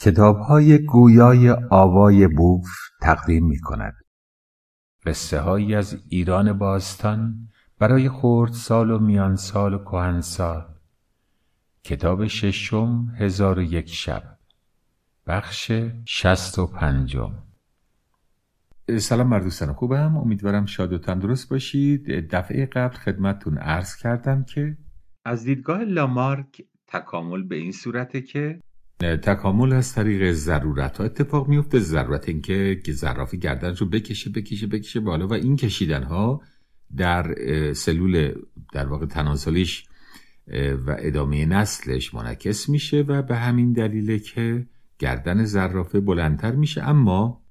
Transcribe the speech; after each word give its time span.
کتاب 0.00 0.38
های 0.38 0.78
گویای 0.78 1.50
آوای 1.70 2.28
بوف 2.28 2.68
تقدیم 3.00 3.46
می 3.46 3.60
کند. 3.60 3.94
قصه 5.06 5.40
هایی 5.40 5.74
از 5.74 6.02
ایران 6.08 6.58
باستان 6.58 7.48
برای 7.78 8.08
خورد 8.08 8.52
سال 8.52 8.90
و 8.90 8.98
میان 8.98 9.36
سال 9.36 9.74
و 9.74 9.78
کهن 9.78 10.20
سال 10.20 10.66
کتاب 11.84 12.26
ششم 12.26 13.14
هزار 13.18 13.58
و 13.58 13.62
یک 13.62 13.88
شب. 13.88 14.38
بخش 15.26 15.72
شست 16.06 16.58
و 16.58 16.66
پنجم. 16.66 17.34
سلام 18.98 19.26
مردوستان 19.26 19.68
دوستان 19.68 19.72
خوبم. 19.72 20.16
امیدوارم 20.16 20.66
شاد 20.66 20.92
و 20.92 20.98
تندرست 20.98 21.48
باشید. 21.48 22.06
دفعه 22.30 22.66
قبل 22.66 22.96
خدمتتون 22.96 23.58
عرض 23.58 23.96
کردم 23.96 24.44
که 24.44 24.76
از 25.24 25.44
دیدگاه 25.44 25.84
لامارک 25.84 26.62
تکامل 26.86 27.42
به 27.42 27.56
این 27.56 27.72
صورته 27.72 28.20
که 28.20 28.60
تکامل 29.00 29.72
از 29.72 29.94
طریق 29.94 30.32
ضرورت 30.32 30.98
ها 30.98 31.04
اتفاق 31.04 31.48
میفته. 31.48 31.78
ضرورت 31.78 32.28
اینکه 32.28 32.80
که 32.84 32.92
ظرافی 32.92 33.38
گردنش 33.38 33.80
رو 33.80 33.86
بکشه 33.86 34.30
بکشه 34.30 34.66
بکشه 34.66 35.00
بالا 35.00 35.26
و 35.26 35.32
این 35.32 35.56
کشیدن 35.56 36.02
ها 36.02 36.42
در 36.96 37.34
سلول 37.72 38.32
در 38.72 38.86
واقع 38.86 39.06
تناسلیش 39.06 39.86
و 40.86 40.96
ادامه 40.98 41.46
نسلش 41.46 42.14
منعکس 42.14 42.68
میشه 42.68 43.00
و 43.00 43.22
به 43.22 43.36
همین 43.36 43.72
دلیله 43.72 44.18
که 44.18 44.66
گردن 44.98 45.44
زرافه 45.44 46.00
بلندتر 46.00 46.52
میشه. 46.52 46.82
اما 46.82 47.42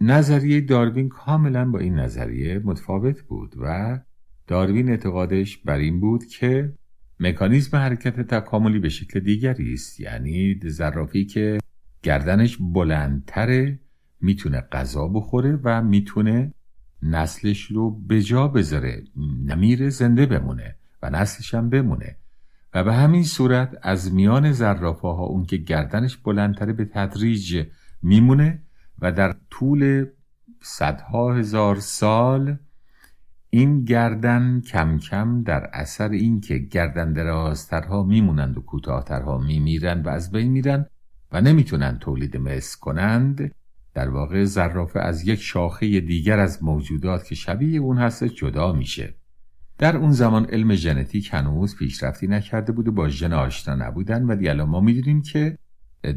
نظریه 0.00 0.60
داروین 0.60 1.08
کاملا 1.08 1.70
با 1.70 1.78
این 1.78 1.94
نظریه 1.94 2.60
متفاوت 2.64 3.22
بود 3.22 3.54
و 3.60 3.98
داروین 4.46 4.88
اعتقادش 4.88 5.58
بر 5.58 5.78
این 5.78 6.00
بود 6.00 6.26
که 6.26 6.72
مکانیزم 7.22 7.76
حرکت 7.76 8.20
تکاملی 8.20 8.78
به 8.78 8.88
شکل 8.88 9.20
دیگری 9.20 9.72
است. 9.72 10.00
یعنی 10.00 10.60
زرافی 10.64 11.24
که 11.24 11.58
گردنش 12.02 12.58
بلندتره 12.60 13.78
می‌تونه 14.20 14.60
غذا 14.60 15.08
بخوره 15.08 15.58
و 15.64 15.82
می‌تونه 15.82 16.54
نسلش 17.02 17.64
رو 17.64 17.90
به 17.90 18.22
جا 18.22 18.48
بذاره. 18.48 19.04
نمیره 19.46 19.88
زنده 19.88 20.26
بمونه 20.26 20.76
و 21.02 21.10
نسلش 21.10 21.54
هم 21.54 21.70
بمونه. 21.70 22.16
و 22.74 22.84
به 22.84 22.94
همین 22.94 23.24
صورت 23.24 23.78
از 23.82 24.14
میان 24.14 24.52
زرافه 24.52 25.08
ها 25.08 25.24
اون 25.24 25.44
که 25.44 25.56
گردنش 25.56 26.16
بلندتره 26.16 26.72
به 26.72 26.84
تدریج 26.84 27.66
میمونه 28.02 28.62
و 28.98 29.12
در 29.12 29.34
طول 29.50 30.06
صدها 30.62 31.34
هزار 31.34 31.76
سال 31.76 32.56
این 33.54 33.84
گردن 33.84 34.60
کم 34.60 34.98
کم 34.98 35.42
در 35.42 35.70
اثر 35.72 36.10
اینکه 36.10 36.58
گردن 36.58 37.12
درازترها 37.12 38.02
میمونند 38.02 38.58
و 38.58 38.60
کوتاهترها 38.60 39.38
میمیرند 39.38 40.06
و 40.06 40.10
از 40.10 40.30
بین 40.30 40.52
میرن 40.52 40.86
و 41.32 41.40
نمی‌تونن 41.40 41.98
تولید 41.98 42.36
مثل 42.36 42.78
کنند 42.80 43.54
در 43.94 44.08
واقع 44.08 44.44
زرافه 44.44 45.00
از 45.00 45.28
یک 45.28 45.40
شاخه 45.40 46.00
دیگر 46.00 46.38
از 46.38 46.62
موجودات 46.62 47.24
که 47.24 47.34
شبیه 47.34 47.80
اون 47.80 47.98
هست 47.98 48.24
جدا 48.24 48.72
میشه. 48.72 49.14
در 49.78 49.96
اون 49.96 50.12
زمان 50.12 50.44
علم 50.44 50.74
ژنتیک 50.74 51.28
هنوز 51.32 51.76
پیشرفتی 51.76 52.26
نکرده 52.26 52.72
بود 52.72 52.88
و 52.88 52.92
با 52.92 53.08
ژن 53.08 53.32
آشنا 53.32 53.74
نبودن 53.74 54.24
ولی 54.24 54.48
الان 54.48 54.68
ما 54.68 54.80
می‌دونیم 54.80 55.22
که 55.22 55.58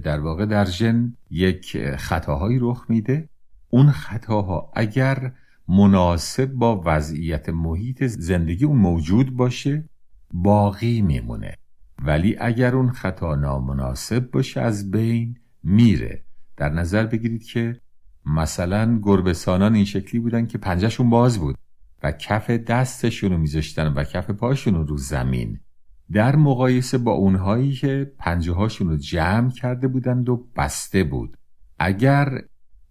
در 0.03 0.19
واقع 0.19 0.45
در 0.45 0.65
ژن 0.65 1.13
یک 1.29 1.77
خطاهایی 1.95 2.57
رخ 2.61 2.85
میده. 2.89 3.29
اون 3.69 3.91
خطاها 3.91 4.71
اگر 4.75 5.31
مناسب 5.67 6.45
با 6.45 6.81
وضعیت 6.85 7.49
محیط 7.49 8.03
زندگی 8.03 8.65
اون 8.65 8.77
موجود 8.77 9.35
باشه 9.35 9.89
باقی 10.33 11.01
میمونه. 11.01 11.55
ولی 12.03 12.35
اگر 12.39 12.75
اون 12.75 12.91
خطا 12.91 13.35
نامناسب 13.35 14.31
باشه 14.31 14.61
از 14.61 14.91
بین 14.91 15.37
میره. 15.63 16.23
در 16.57 16.69
نظر 16.69 17.05
بگیرید 17.05 17.43
که 17.43 17.79
مثلا 18.25 18.99
گربسانان 19.03 19.75
این 19.75 19.85
شکلی 19.85 20.21
بودن 20.21 20.47
که 20.47 20.57
پنجهشون 20.57 21.09
باز 21.09 21.39
بود 21.39 21.57
و 22.03 22.11
کف 22.11 22.49
دستشون 22.49 23.31
رو 23.31 23.37
میذاشتن 23.37 23.87
و 23.87 24.03
کف 24.03 24.29
پاشون 24.29 24.87
رو 24.87 24.97
زمین. 24.97 25.59
در 26.11 26.35
مقایسه 26.35 26.97
با 26.97 27.11
اونهایی 27.11 27.73
که 27.73 28.11
پنجه 28.17 28.53
هاشون 28.53 28.89
رو 28.89 28.97
جمع 28.97 29.51
کرده 29.51 29.87
بودند 29.87 30.29
و 30.29 30.47
بسته 30.55 31.03
بود. 31.03 31.37
اگر 31.79 32.41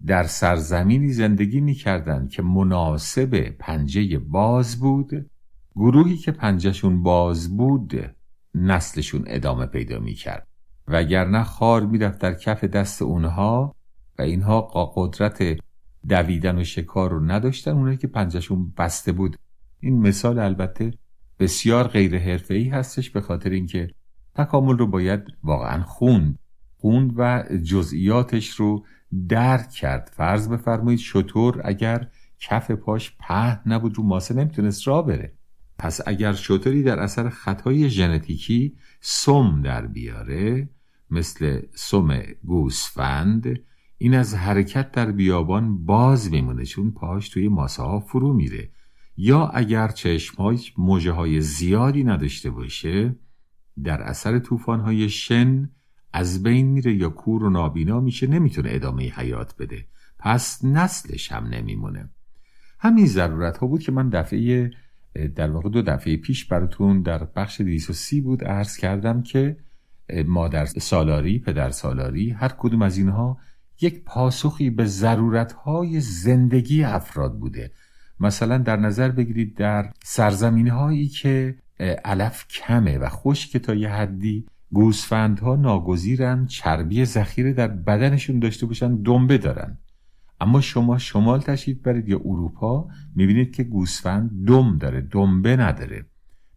در 0.07 0.23
سرزمینی 0.23 1.13
زندگی 1.13 1.61
می‌کردند 1.61 2.31
که 2.31 2.43
مناسب 2.43 3.49
پنجه 3.59 4.19
باز 4.19 4.81
بود. 4.81 5.31
گروهی 5.77 6.17
که 6.17 6.33
پنجهشون 6.33 7.03
باز 7.03 7.57
بود 7.57 8.15
نسلشون 8.55 9.25
ادامه 9.27 9.67
پیدا 9.67 9.99
می‌کرد. 9.99 10.47
وگرنه 10.89 11.45
خار 11.45 11.87
می‌رفت 11.87 12.19
در 12.19 12.35
کف 12.35 12.65
دست 12.65 13.03
اونها 13.03 13.75
و 14.19 14.23
اینها 14.23 14.61
قدرت 14.95 15.59
دویدن 16.09 16.59
و 16.59 16.65
شکار 16.65 17.11
رو 17.11 17.21
نداشتن. 17.21 17.71
اونایی 17.71 17.97
که 17.97 18.07
پنجهشون 18.07 18.73
بسته 18.79 19.13
بود. 19.13 19.37
این 19.81 20.01
مثال 20.01 20.39
البته 20.39 20.91
بسیار 21.39 21.89
غیر 21.89 22.19
حرفه‌ای 22.19 22.69
هستش 22.69 23.11
به 23.11 23.21
خاطر 23.21 23.51
اینکه 23.51 23.91
تکامل 24.35 24.79
رو 24.79 24.87
باید 24.87 25.21
واقعا 25.43 25.83
خوند. 25.83 26.39
خوند 26.77 27.13
و 27.17 27.45
جزئیاتش 27.63 28.49
رو 28.49 28.85
درک 29.29 29.71
کرد. 29.71 30.11
فرض 30.17 30.49
بفرمایید 30.49 31.01
شطور 31.01 31.61
اگر 31.65 32.09
کف 32.39 32.71
پاش 32.71 33.17
په 33.21 33.69
نبود 33.69 33.97
رو 33.97 34.03
ماسه 34.03 34.35
نمی‌تونست 34.35 34.89
را 34.89 35.03
بره. 35.03 35.33
پس 35.79 36.01
اگر 36.07 36.33
شطوری 36.33 36.83
در 36.83 36.99
اثر 36.99 37.29
خطای 37.29 37.91
ژنتیکی 37.91 38.77
سم 39.01 39.63
در 39.63 39.87
بیاره 39.87 40.69
مثل 41.11 41.61
سم 41.75 42.19
گوسفند 42.45 43.61
این 43.99 44.15
از 44.15 44.35
حرکت 44.35 44.93
در 44.93 45.13
بیابان 45.13 45.85
باز 45.85 46.31
میمونه 46.31 46.65
چون 46.65 46.91
پاش 46.91 47.29
توی 47.29 47.49
ماسه 47.49 47.83
ها 47.83 48.01
فرو 48.01 48.33
میره. 48.33 48.71
یا 49.17 49.47
اگر 49.47 49.89
چشمهاش 49.89 50.75
موجه 50.79 51.13
های 51.13 51.41
زیادی 51.41 52.05
نداشته 52.05 52.51
باشه 52.51 53.17
در 53.85 54.03
اثر 54.03 54.39
طوفان 54.39 54.81
های 54.81 55.09
شن 55.09 55.71
از 56.17 56.43
بین 56.43 56.67
میره 56.67 56.95
یا 56.95 57.09
کور 57.09 57.45
و 57.45 57.51
نابینا 57.51 58.01
میشه 58.01 58.27
نمی‌تونه 58.27 58.69
ادامه 58.73 59.03
حیات 59.03 59.55
بده. 59.59 59.85
پس 60.19 60.65
نسلش 60.65 61.33
هم 61.33 61.47
نمیمونه. 61.47 62.09
همین 62.79 63.07
ضرورت 63.07 63.57
ها 63.57 63.67
بود 63.67 63.83
که 63.83 63.93
من 63.93 64.09
دفعه 64.09 64.71
در 65.35 65.51
واقع 65.51 65.69
دو 65.69 65.83
دفعه 65.83 66.17
پیش 66.17 66.45
براتون 66.45 67.03
در 67.03 67.25
بخش 67.25 67.61
230 67.61 68.21
بود 68.21 68.45
عرض 68.45 68.77
کردم 68.77 69.23
که 69.23 69.57
مادر 70.27 70.67
سالاری 70.67 71.39
پدر 71.39 71.71
سالاری 71.71 72.31
هر 72.31 72.55
کدوم 72.59 72.83
از 72.83 72.99
اینها 72.99 73.39
یک 73.81 74.05
پاسخی 74.05 74.71
به 74.71 74.85
ضرورت 74.85 75.53
های 75.53 76.01
زندگی 76.01 76.85
افراد 76.85 77.39
بوده. 77.39 77.73
مثلا 78.21 78.59
در 78.59 78.77
نظر 78.77 79.09
بگیرید 79.09 79.57
در 79.57 79.91
سرزمین 80.05 80.69
هایی 80.69 81.09
که 81.09 81.59
علف 82.05 82.49
کمه 82.49 82.99
و 82.99 83.09
خشک 83.09 83.57
تا 83.57 83.75
یه 83.75 83.89
حدی 83.89 84.47
گوسفندها 84.75 85.57
ناگزیرن 85.57 86.47
چربی 86.47 87.05
ذخیره 87.05 87.53
در 87.53 87.69
بدنشون 87.69 88.39
داشته 88.39 88.67
باشن 88.67 89.03
دنبه 89.03 89.39
دارن. 89.39 89.79
اما 90.41 90.61
شما 90.61 90.99
شمال 90.99 91.41
تشریف 91.41 91.79
برید 91.79 92.09
یا 92.09 92.21
اروپا 92.25 92.89
می‌بینید 93.15 93.53
که 93.55 93.65
گوسفند 93.65 94.47
دم 94.47 94.79
داره 94.79 95.01
دنبه 95.01 95.57
نداره. 95.57 96.07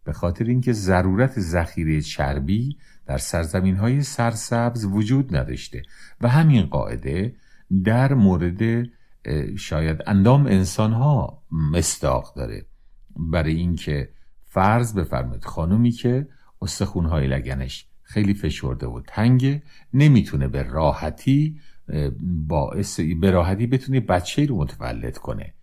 به 0.04 0.12
خاطر 0.12 0.44
اینکه 0.44 0.72
ضرورت 0.72 1.40
ذخیره 1.40 2.00
چربی 2.00 2.76
در 3.06 3.18
سرزمین 3.18 3.76
های 3.76 4.02
سرسبز 4.02 4.84
وجود 4.84 5.36
نداشته. 5.36 5.82
و 6.20 6.28
همین 6.28 6.66
قاعده 6.66 7.36
در 7.84 8.14
مورد 8.14 8.88
شاید 9.56 9.98
اندام 10.06 10.46
انسان 10.46 10.92
ها 10.92 11.42
مستاق 11.72 12.34
داره. 12.36 12.66
برای 13.16 13.54
اینکه 13.54 14.08
فرض 14.44 14.94
بفرمایید 14.94 15.44
خانومی 15.44 15.90
که 15.90 16.28
استخونهای 16.62 17.26
لگنش 17.26 17.86
خیلی 18.02 18.34
فشرده 18.34 18.86
و 18.86 19.00
تنگه. 19.06 19.62
نمی‌تونه 19.94 20.48
به 20.48 20.62
راحتی 20.62 21.60
باعث 22.48 23.00
به 23.20 23.30
راحتی 23.30 23.66
بتونه 23.66 24.00
بچه 24.00 24.46
رو 24.46 24.56
متولد 24.56 25.18
کنه. 25.18 25.54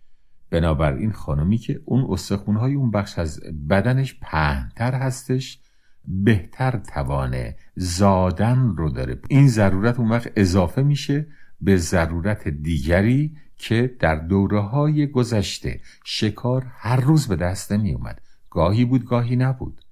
بنابراین 0.50 1.12
خانمی 1.12 1.58
که 1.58 1.80
اون 1.84 2.06
استخونهای 2.12 2.74
اون 2.74 2.90
بخش 2.90 3.18
از 3.18 3.40
بدنش 3.70 4.18
پهنتر 4.20 4.94
هستش 4.94 5.60
بهتر 6.04 6.80
توانه 6.94 7.56
زادن 7.76 8.74
رو 8.76 8.90
داره. 8.90 9.20
این 9.28 9.48
ضرورت 9.48 9.98
اون 9.98 10.08
وقت 10.08 10.32
اضافه 10.36 10.82
میشه 10.82 11.26
به 11.60 11.76
ضرورت 11.76 12.48
دیگری 12.48 13.36
که 13.56 13.96
در 14.00 14.16
دوره 14.16 14.60
های 14.60 15.06
گذشته 15.06 15.80
شکار 16.04 16.66
هر 16.70 17.00
روز 17.00 17.28
به 17.28 17.36
دست 17.36 17.72
نمی 17.72 17.92
اومد 17.92 18.20
گاهی 18.50 18.84
بود 18.84 19.04
گاهی 19.04 19.36
نبود. 19.36 19.85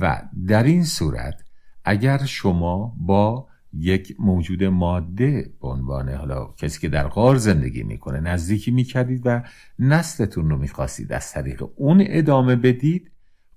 و 0.00 0.22
در 0.46 0.62
این 0.62 0.84
صورت 0.84 1.44
اگر 1.84 2.24
شما 2.24 2.94
با 2.98 3.48
یک 3.72 4.16
موجود 4.18 4.64
ماده 4.64 5.50
به 5.60 5.68
عنوان 5.68 6.08
حالا 6.08 6.44
کسی 6.56 6.80
که 6.80 6.88
در 6.88 7.08
غار 7.08 7.36
زندگی 7.36 7.82
می‌کنه 7.82 8.20
نزدیکی 8.20 8.70
می‌کردید 8.70 9.22
و 9.24 9.42
نسلتون 9.78 10.50
رو 10.50 10.58
می‌خواستید 10.58 11.12
از 11.12 11.32
طریق 11.32 11.64
اون 11.76 12.04
ادامه 12.06 12.56
بدید 12.56 13.10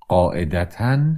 قاعدتا 0.07 1.15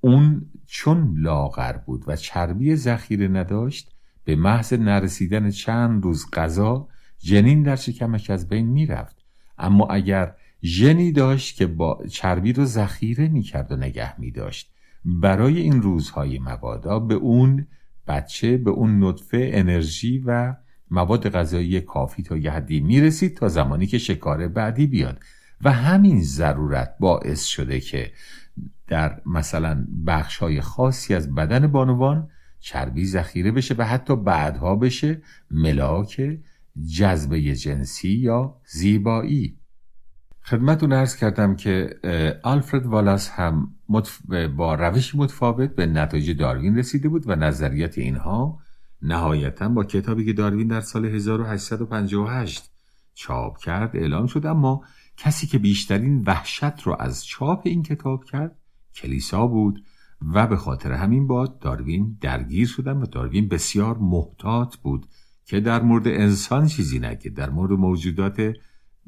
اون 0.00 0.50
چون 0.66 1.14
لاغر 1.18 1.72
بود 1.72 2.04
و 2.06 2.16
چربی 2.16 2.76
ذخیره 2.76 3.28
نداشت 3.28 3.94
به 4.24 4.36
محض 4.36 4.72
نرسیدن 4.72 5.50
چند 5.50 6.04
روز 6.04 6.30
غذا 6.32 6.88
جنین 7.18 7.62
در 7.62 7.76
شکمش 7.76 8.30
از 8.30 8.48
بین 8.48 8.66
می‌رفت. 8.66 9.16
اما 9.58 9.86
اگر 9.86 10.34
ژنی 10.64 11.12
داشت 11.12 11.56
که 11.56 11.66
با 11.66 12.04
چربی 12.10 12.52
رو 12.52 12.64
ذخیره 12.64 13.28
می‌کرد 13.28 13.72
و 13.72 13.76
نگه 13.76 14.20
میداشت. 14.20 14.72
برای 15.04 15.60
این 15.60 15.82
روزهای 15.82 16.38
مبادا 16.38 16.98
به 16.98 17.14
اون 17.14 17.66
بچه 18.06 18.56
به 18.56 18.70
اون 18.70 19.04
نطفه 19.04 19.50
انرژی 19.52 20.18
و 20.18 20.54
مواد 20.90 21.28
غذایی 21.28 21.80
کافی 21.80 22.22
تا 22.22 22.36
یه 22.36 22.50
حدی 22.50 22.80
می‌رسید 22.80 23.36
تا 23.36 23.48
زمانی 23.48 23.86
که 23.86 23.98
شکار 23.98 24.48
بعدی 24.48 24.86
بیاد. 24.86 25.20
و 25.62 25.72
همین 25.72 26.22
ضرورت 26.22 26.94
باعث 27.00 27.44
شده 27.44 27.80
که 27.80 28.12
در 28.86 29.20
مثلا 29.26 29.86
بخش 30.06 30.38
های 30.38 30.60
خاصی 30.60 31.14
از 31.14 31.34
بدن 31.34 31.66
بانوان 31.66 32.28
چربی 32.60 33.06
ذخیره 33.06 33.50
بشه 33.50 33.74
و 33.78 33.86
حتی 33.86 34.16
بعدها 34.16 34.76
بشه 34.76 35.22
ملاک 35.50 36.38
جذبه 36.96 37.54
جنسی 37.54 38.08
یا 38.08 38.56
زیبایی. 38.66 39.56
خدمتون 40.46 40.92
ارز 40.92 41.16
کردم 41.16 41.56
که 41.56 42.00
آلفرد 42.42 42.86
والاس 42.86 43.30
هم 43.30 43.74
با 44.56 44.74
روش 44.74 45.14
متفاوت 45.14 45.70
به 45.70 45.86
نتایج 45.86 46.30
داروین 46.30 46.78
رسیده 46.78 47.08
بود 47.08 47.28
و 47.28 47.34
نظریات 47.34 47.98
اینها 47.98 48.58
نهایتا 49.02 49.68
با 49.68 49.84
کتابی 49.84 50.24
که 50.24 50.32
داروین 50.32 50.68
در 50.68 50.80
سال 50.80 51.04
1858 51.04 52.70
چاپ 53.14 53.58
کرد 53.58 53.96
اعلام 53.96 54.26
شد. 54.26 54.46
اما 54.46 54.84
کسی 55.16 55.46
که 55.46 55.58
بیشترین 55.58 56.22
وحشت 56.26 56.82
رو 56.82 56.96
از 57.00 57.26
چاپ 57.26 57.62
این 57.64 57.82
کتاب 57.82 58.24
کرد 58.24 58.58
کلیسا 58.94 59.46
بود 59.46 59.84
و 60.34 60.46
به 60.46 60.56
خاطر 60.56 60.92
همین 60.92 61.26
با 61.26 61.46
داروین 61.46 62.18
درگیر 62.20 62.66
شدن 62.66 62.96
و 62.96 63.06
داروین 63.06 63.48
بسیار 63.48 63.98
محتاط 63.98 64.76
بود 64.76 65.06
که 65.44 65.60
در 65.60 65.82
مورد 65.82 66.08
انسان 66.08 66.66
چیزی 66.66 66.98
نگه 66.98 67.30
در 67.30 67.50
مورد 67.50 67.72
موجودات 67.72 68.54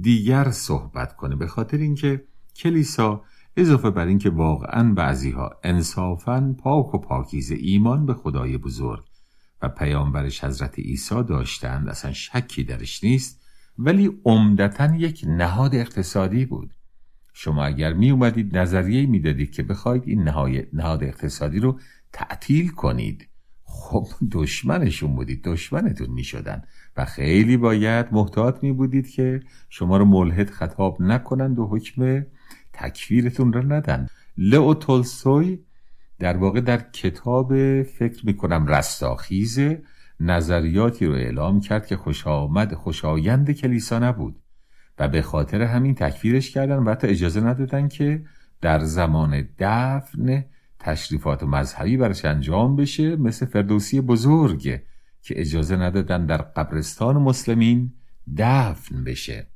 دیگر 0.01 0.51
صحبت 0.51 1.17
کنه 1.17 1.37
به 1.37 1.47
خاطر 1.47 1.79
اینکه 1.79 2.25
کلیسا 2.57 3.25
اضافه 3.57 3.91
بر 3.91 4.07
اینکه 4.07 4.31
واقعا 4.31 4.95
بعضی 4.95 5.31
ها 5.31 5.51
انصافا 5.65 6.57
پاک 6.59 6.95
و 6.95 6.99
پاکیز 6.99 7.51
ایمان 7.51 8.07
به 8.07 8.15
خدای 8.15 8.59
بزرگ 8.59 9.05
و 9.63 9.69
پیامبرش 9.69 10.45
حضرت 10.45 10.79
عیسی 10.79 11.23
داشتند 11.23 11.89
اصلا 11.89 12.13
شکی 12.13 12.65
درش 12.65 13.05
نیست 13.05 13.41
ولی 13.79 14.11
عمدتا 14.25 14.95
یک 14.97 15.25
نهاد 15.29 15.75
اقتصادی 15.75 16.45
بود. 16.45 16.75
شما 17.33 17.65
اگر 17.65 17.93
می 17.93 18.11
اومدید 18.11 18.57
نظریه 18.57 19.07
می‌دادید 19.07 19.51
که 19.51 19.63
بخواید 19.63 20.03
این 20.07 20.23
نهاد 20.73 21.05
اقتصادی 21.05 21.59
رو 21.59 21.81
تعطیل 22.13 22.69
کنید. 22.69 23.29
خب 23.77 24.07
دشمنشون 24.33 25.15
بودید 25.15 25.45
دشمنتون 25.45 26.11
می 26.11 26.25
شدن 26.25 26.63
و 26.97 27.05
خیلی 27.05 27.57
باید 27.57 28.07
محتاط 28.13 28.63
می 28.63 28.73
بودید 28.73 29.11
که 29.11 29.41
شما 29.69 29.97
رو 29.97 30.05
ملحد 30.05 30.51
خطاب 30.51 31.03
نکنند 31.03 31.59
و 31.59 31.67
حکم 31.67 32.27
تکفیرتون 32.73 33.53
رو 33.53 33.73
ندن. 33.73 34.07
لئو 34.39 34.75
تولستوی 34.75 35.59
در 36.19 36.37
واقع 36.37 36.61
در 36.61 36.91
کتاب 36.91 37.83
فکر 37.83 38.27
می 38.27 38.37
کنم 38.37 38.67
رستاخیز 38.67 39.59
نظریاتی 40.21 41.07
رو 41.07 41.13
اعلام 41.13 41.61
کرد 41.61 41.87
که 41.87 41.97
خوش 41.97 42.27
آمد 42.27 42.75
خوشایند 42.75 43.51
کلیسا 43.51 43.99
نبود 43.99 44.37
و 44.99 45.09
به 45.09 45.23
خاطر 45.23 45.63
همین 45.63 45.95
تکفیرش 45.95 46.51
کردن 46.51 46.77
و 46.77 46.91
حتی 46.91 47.07
اجازه 47.07 47.41
ندادن 47.41 47.89
که 47.89 48.25
در 48.61 48.79
زمان 48.79 49.49
دفن 49.59 50.45
تشریفات 50.79 51.43
مذهبی 51.43 51.97
برش 51.97 52.25
انجام 52.25 52.77
بشه 52.77 53.17
مثل 53.17 53.47
فردوسی 53.47 54.01
بزرگ 54.01 54.63
که 55.23 55.41
اجازه 55.41 55.77
ندادن 55.77 56.27
در 56.27 56.37
قبرستان 56.37 57.17
مسلمین 57.17 57.93
دفن 58.37 59.05
بشه. 59.05 59.47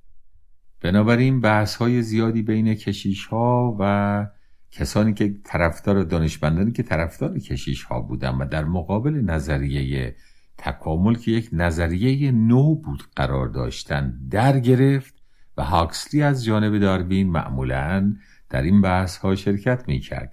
بنابراین 0.80 1.40
بحث 1.40 1.76
های 1.76 2.02
زیادی 2.02 2.42
بین 2.42 2.74
کشیش 2.74 3.26
ها 3.26 3.76
و 3.80 4.26
کسانی 4.70 5.14
که 5.14 5.34
طرفدار 5.44 6.02
دانشمندانی 6.02 6.72
که 6.72 6.82
طرفدار 6.82 7.38
کشیش 7.38 7.82
ها 7.82 8.00
بودن 8.00 8.34
و 8.34 8.46
در 8.46 8.64
مقابل 8.64 9.12
نظریه 9.12 10.16
تکامل 10.58 11.14
که 11.14 11.30
یک 11.30 11.48
نظریه 11.52 12.32
نو 12.32 12.74
بود 12.74 13.02
قرار 13.16 13.48
داشتن 13.48 14.20
در 14.30 14.58
گرفت 14.58 15.14
و 15.56 15.64
هاکسلی 15.64 16.22
از 16.22 16.44
جانب 16.44 16.78
داروین 16.78 17.30
معمولا 17.30 18.16
در 18.50 18.62
این 18.62 18.80
بحث 18.80 19.16
ها 19.16 19.34
شرکت 19.34 19.84
می 19.88 20.00
کرد 20.00 20.32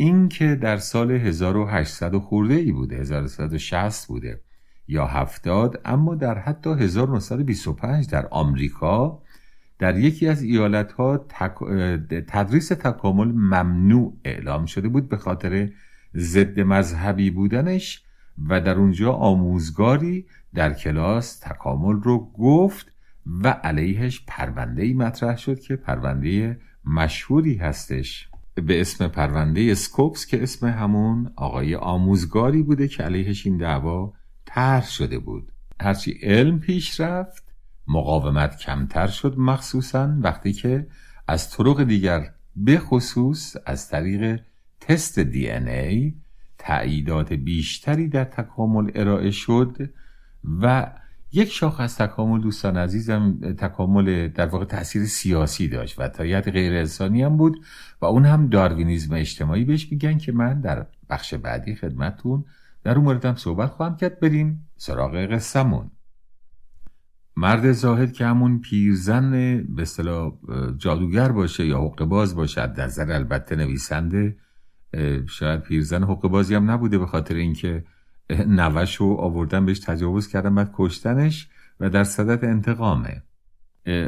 این 0.00 0.28
که 0.28 0.54
در 0.54 0.76
سال 0.76 1.10
1800 1.10 2.16
خورده 2.16 2.54
ای 2.54 2.72
بوده 2.72 2.96
1960 2.96 4.08
بوده 4.08 4.40
یا 4.88 5.06
70 5.06 5.80
اما 5.84 6.14
در 6.14 6.38
حتی 6.38 6.70
1925 6.70 8.08
در 8.08 8.28
آمریکا 8.30 9.22
در 9.78 9.98
یکی 9.98 10.28
از 10.28 10.42
ایالت 10.42 10.92
ها 10.92 11.26
تدریس 12.28 12.68
تکامل 12.68 13.28
ممنوع 13.28 14.16
اعلام 14.24 14.66
شده 14.66 14.88
بود 14.88 15.08
به 15.08 15.16
خاطر 15.16 15.70
ضد 16.16 16.60
مذهبی 16.60 17.30
بودنش 17.30 18.02
و 18.48 18.60
در 18.60 18.74
اونجا 18.74 19.12
آموزگاری 19.12 20.26
در 20.54 20.72
کلاس 20.72 21.38
تکامل 21.38 22.02
رو 22.02 22.32
گفت 22.32 22.92
و 23.26 23.48
علیهش 23.48 24.24
پرونده 24.26 24.82
ای 24.82 24.92
مطرح 24.92 25.36
شد 25.36 25.60
که 25.60 25.76
پرونده 25.76 26.60
مشهوری 26.84 27.56
هستش. 27.56 28.27
به 28.60 28.80
اسم 28.80 29.08
پرونده 29.08 29.74
سکوپس 29.74 30.26
که 30.26 30.42
اسم 30.42 30.66
همون 30.66 31.32
آقای 31.36 31.74
آموزگاری 31.74 32.62
بوده 32.62 32.88
که 32.88 33.02
علیهش 33.02 33.46
این 33.46 33.56
دعوا 33.56 34.12
طرح 34.44 34.86
شده 34.86 35.18
بود. 35.18 35.52
هرچی 35.80 36.18
علم 36.22 36.58
پیش 36.58 37.00
رفت 37.00 37.44
مقاومت 37.88 38.58
کمتر 38.58 39.06
شد 39.06 39.38
مخصوصا 39.38 40.16
وقتی 40.20 40.52
که 40.52 40.86
از 41.28 41.50
طرق 41.50 41.84
دیگر 41.84 42.30
به 42.56 42.78
خصوص 42.78 43.56
از 43.66 43.88
طریق 43.88 44.40
تست 44.80 45.18
دی 45.18 45.50
ان 45.50 45.68
ای 45.68 46.14
تأییدات 46.58 47.32
بیشتری 47.32 48.08
در 48.08 48.24
تکامل 48.24 48.90
ارائه 48.94 49.30
شد 49.30 49.90
و 50.60 50.92
یک 51.32 51.52
شاخ 51.52 51.80
از 51.80 51.96
تکامل 51.96 52.40
دوستان 52.40 52.76
عزیزم 52.76 53.38
تکامل 53.58 54.28
در 54.28 54.46
واقع 54.46 54.64
تاثیر 54.64 55.04
سیاسی 55.04 55.68
داشت 55.68 56.00
و 56.00 56.08
تایید 56.08 56.50
غیر 56.50 56.72
انسانی 56.72 57.22
هم 57.22 57.36
بود 57.36 57.64
و 58.00 58.04
اون 58.04 58.24
هم 58.24 58.48
داروینیزم 58.48 59.14
اجتماعی 59.14 59.64
بهش 59.64 59.92
میگن 59.92 60.18
که 60.18 60.32
من 60.32 60.60
در 60.60 60.86
بخش 61.10 61.34
بعدی 61.34 61.74
خدمتون 61.74 62.44
در 62.84 62.94
اون 62.94 63.04
موردم 63.04 63.34
صحبت 63.34 63.70
خواهم 63.70 63.96
کرد. 63.96 64.20
بریم 64.20 64.68
سراغ 64.76 65.16
قصهمون. 65.16 65.90
مرد 67.36 67.72
زاهد 67.72 68.12
که 68.12 68.26
همون 68.26 68.60
پیرزن 68.60 69.30
به 69.68 69.82
اصطلاح 69.82 70.32
جادوگر 70.76 71.32
باشه 71.32 71.66
یا 71.66 71.78
حقوق 71.78 72.04
باز 72.04 72.34
باشه 72.34 72.66
در 72.66 72.84
نظر 72.84 73.12
البته 73.12 73.56
نویسنده 73.56 74.36
شاید 75.26 75.60
پیرزن 75.60 76.02
حقوق 76.02 76.30
بازی 76.30 76.54
هم 76.54 76.70
نبوده 76.70 76.98
به 76.98 77.06
خاطر 77.06 77.34
اینکه 77.34 77.84
نوش 78.30 78.94
رو 78.94 79.06
آوردن 79.06 79.66
بهش 79.66 79.78
تجاوز 79.78 80.28
کردن 80.28 80.54
بعد 80.54 80.70
کشتنش 80.74 81.48
و 81.80 81.90
در 81.90 82.04
صدت 82.04 82.44
انتقامه. 82.44 83.22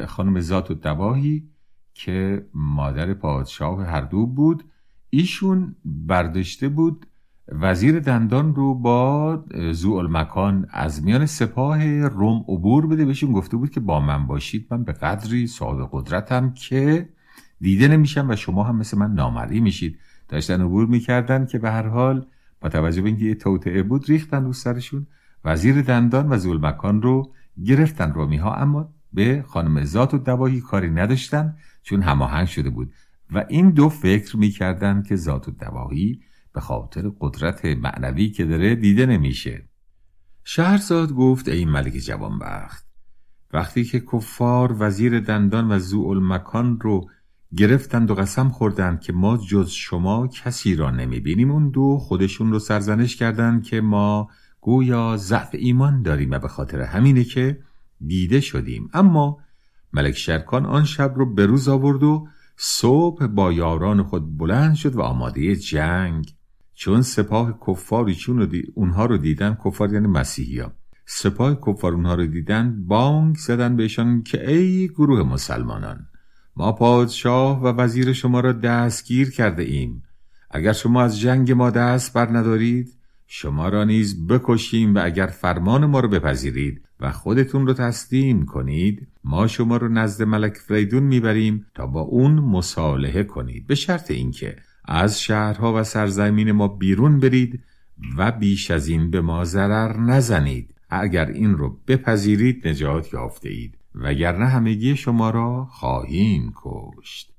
خانم 0.07 0.41
ذات 0.41 0.71
و 0.71 0.75
دواهی 0.75 1.49
که 1.95 2.47
مادر 2.55 3.15
پادشاه 3.15 3.87
هردوب 3.87 4.35
بود 4.35 4.65
ایشون 5.11 5.77
برداشته 5.85 6.69
بود 6.69 7.07
وزیر 7.49 8.01
دندان 8.01 8.55
رو 8.55 8.75
با 8.75 9.45
زوال 9.73 10.11
مکان 10.11 10.67
از 10.71 11.05
میان 11.05 11.27
سپاه 11.27 12.07
روم 12.07 12.45
عبور 12.49 12.87
بده. 12.87 13.05
بهشون 13.05 13.33
گفته 13.33 13.57
بود 13.57 13.71
که 13.71 13.81
با 13.81 14.01
من 14.01 14.27
باشید 14.27 14.67
من 14.71 14.85
به 14.85 14.93
قدری 14.93 15.47
صاحب 15.47 15.89
قدرتم 15.93 16.53
که 16.55 17.09
دیده 17.61 17.89
نمیشم 17.89 18.31
و 18.31 18.37
شما 18.37 18.65
هم 18.65 18.77
مثل 18.77 18.99
من 18.99 19.13
نامری 19.15 19.61
میشید. 19.61 19.99
داشتن 20.29 20.61
عبور 20.61 20.87
می‌کردن 20.87 21.47
که 21.47 21.59
به 21.59 21.71
هر 21.71 21.87
حال 21.89 22.27
با 22.61 22.69
توجه 22.69 23.03
به 23.03 23.09
اینکه 23.09 23.35
توطعه 23.35 23.83
بود 23.83 24.09
ریختن 24.09 24.45
رو 24.45 24.53
سرشون. 24.53 25.07
وزیر 25.45 25.83
دندان 25.83 26.33
و 26.33 26.39
زول 26.39 26.67
مکان 26.67 27.03
رو 27.03 27.33
گرفتن 27.65 28.13
رومی 28.13 28.37
ها 28.37 28.55
اما 28.55 28.95
به 29.13 29.45
خانم 29.49 29.85
ذات 29.85 30.15
و 30.15 30.19
دواهی 30.19 30.61
کاری 30.61 30.91
نداشتن 30.91 31.57
چون 31.83 32.03
هماهنگ 32.03 32.47
شده 32.47 32.71
بود. 32.71 32.93
و 33.33 33.45
این 33.49 33.71
دو 33.71 33.89
فکر 33.89 34.37
می‌کردن 34.37 35.03
که 35.03 35.17
ذات 35.17 35.49
و 35.49 35.51
دواهی 35.51 36.21
به 36.53 36.61
خاطر 36.61 37.13
قدرت 37.21 37.65
معنوی 37.65 38.31
که 38.31 38.45
داره 38.45 38.75
دیده 38.75 39.07
نمیشه. 39.07 39.69
شهرزاد 40.45 41.13
گفت 41.13 41.49
ای 41.49 41.65
ملک 41.65 41.93
جوانبخت 41.93 42.87
وقتی 43.53 43.85
که 43.85 44.01
کفار 44.01 44.77
وزیر 44.79 45.21
دندان 45.21 45.73
و 45.73 45.79
زوال 45.79 46.23
مکان 46.23 46.81
رو 46.81 47.11
گرفتند 47.57 48.11
و 48.11 48.15
قسم 48.15 48.49
خوردند 48.49 49.01
که 49.01 49.13
ما 49.13 49.37
جز 49.37 49.71
شما 49.71 50.27
کسی 50.27 50.75
را 50.75 50.91
نمی‌بینیم. 50.91 51.51
اون 51.51 51.71
دو 51.71 51.99
خودشون 51.99 52.53
رو 52.53 52.59
سرزنش 52.59 53.17
کردند 53.17 53.63
که 53.63 53.81
ما 53.81 54.29
گویا 54.61 55.17
ضعف 55.17 55.49
ایمان 55.53 56.03
داریم 56.03 56.31
و 56.31 56.39
به 56.39 56.49
خاطر 56.49 56.81
همینه 56.81 57.25
که 57.25 57.61
دیده 58.07 58.41
شدیم. 58.41 58.91
اما 58.93 59.39
ملک 59.93 60.17
شرکان 60.17 60.67
آن 60.67 60.85
شب 60.85 61.13
رو 61.17 61.35
به 61.35 61.47
روز 61.47 61.69
آورد 61.69 62.03
و 62.03 62.29
صبح 62.57 63.27
با 63.27 63.53
یاران 63.53 64.03
خود 64.03 64.39
بلند 64.39 64.75
شد 64.75 64.97
و 64.97 65.01
آماده 65.01 65.57
جنگ. 65.57 66.35
چون 66.75 67.03
سپاه 67.03 67.59
کفاری 67.67 68.15
چون 68.15 68.53
اونها 68.75 69.07
رو 69.07 69.17
دیدن 69.17 69.59
کفار 69.65 69.93
یعنی 69.93 70.07
مسیحی 70.07 70.59
ها. 70.59 70.73
سپاه 71.07 71.61
کفار 71.67 71.93
اونها 71.93 72.15
رو 72.15 72.27
دیدن 72.27 72.85
بانگ 72.87 73.37
زدن 73.37 73.77
بهشان 73.77 74.23
که 74.23 74.51
ای 74.51 74.89
گروه 74.89 75.23
مسلمانان. 75.23 76.07
ما 76.57 76.73
پادشاه 76.73 77.63
و 77.63 77.67
وزیر 77.67 78.13
شما 78.13 78.41
را 78.41 78.53
دستگیر 78.53 79.31
کرده 79.31 79.63
ایم. 79.63 80.03
اگر 80.51 80.73
شما 80.73 81.03
از 81.03 81.21
جنگ 81.21 81.53
ما 81.53 81.71
دست 81.71 82.13
بر 82.13 82.29
ندارید 82.37 82.97
شما 83.27 83.69
را 83.69 83.85
نیز 83.85 84.27
بکشیم 84.27 84.95
و 84.95 85.01
اگر 85.05 85.27
فرمان 85.27 85.87
ما 85.87 86.01
را 86.01 86.09
بپذیرید 86.09 86.83
و 87.01 87.13
خودتون 87.13 87.67
رو 87.67 87.73
تسلیم 87.73 88.45
کنید 88.45 89.09
ما 89.25 89.47
شما 89.47 89.77
رو 89.77 89.89
نزد 89.89 90.23
ملک 90.23 90.57
فریدون 90.57 91.03
می‌بریم 91.03 91.67
تا 91.75 91.87
با 91.87 92.01
اون 92.01 92.33
مصالحه 92.33 93.25
کنید. 93.25 93.67
به 93.67 93.75
شرط 93.75 94.11
اینکه 94.11 94.57
از 94.85 95.23
شهرها 95.23 95.81
و 95.81 95.85
سرزمین 95.85 96.53
ما 96.53 96.69
بیرون 96.69 97.21
برید 97.21 97.61
و 98.17 98.33
بیش 98.33 98.71
از 98.71 98.89
این 98.89 99.11
به 99.11 99.21
ما 99.21 99.45
ضرر 99.45 99.97
نزنید. 99.97 100.75
اگر 100.91 101.27
این 101.27 101.55
رو 101.55 101.77
بپذیرید 101.89 102.69
نجات 102.69 103.13
یافته 103.13 103.49
اید 103.49 103.80
وگرنه 103.95 104.47
همگی 104.47 104.97
شما 104.97 105.31
را 105.31 105.65
خواهیم 105.65 106.53
کشت. 106.57 107.33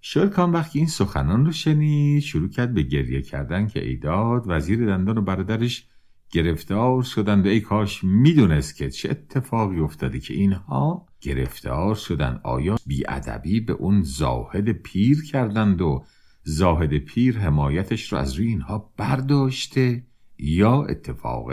شرکان 0.00 0.52
وقتی 0.52 0.78
این 0.78 0.88
سخنان 0.88 1.46
رو 1.46 1.52
شنید 1.52 2.22
شروع 2.22 2.48
کرد 2.48 2.74
به 2.74 2.82
گریه 2.82 3.22
کردن 3.22 3.66
که 3.66 3.84
ایداد 3.84 4.44
وزیر 4.46 4.86
دندان 4.86 5.18
و 5.18 5.22
برادرش 5.22 5.86
گرفتار 6.30 7.02
شدند 7.02 7.46
و 7.46 7.48
ای 7.48 7.60
کاش 7.60 8.04
می‌دونست 8.04 8.76
که 8.76 8.90
چه 8.90 9.10
اتفاقی 9.10 9.80
افتاده 9.80 10.20
که 10.20 10.34
اینها 10.34 11.06
گرفتار 11.20 11.94
شدند. 11.94 12.40
آیا 12.44 12.76
بیادبی 12.86 13.60
به 13.60 13.72
اون 13.72 14.02
زاهد 14.02 14.72
پیر 14.72 15.24
کردند 15.24 15.82
و 15.82 16.04
زاهد 16.42 16.98
پیر 16.98 17.38
حمایتش 17.38 18.12
رو 18.12 18.18
از 18.18 18.34
روی 18.34 18.46
اینها 18.46 18.92
برداشته 18.96 20.06
یا 20.38 20.82
اتفاق 20.84 21.52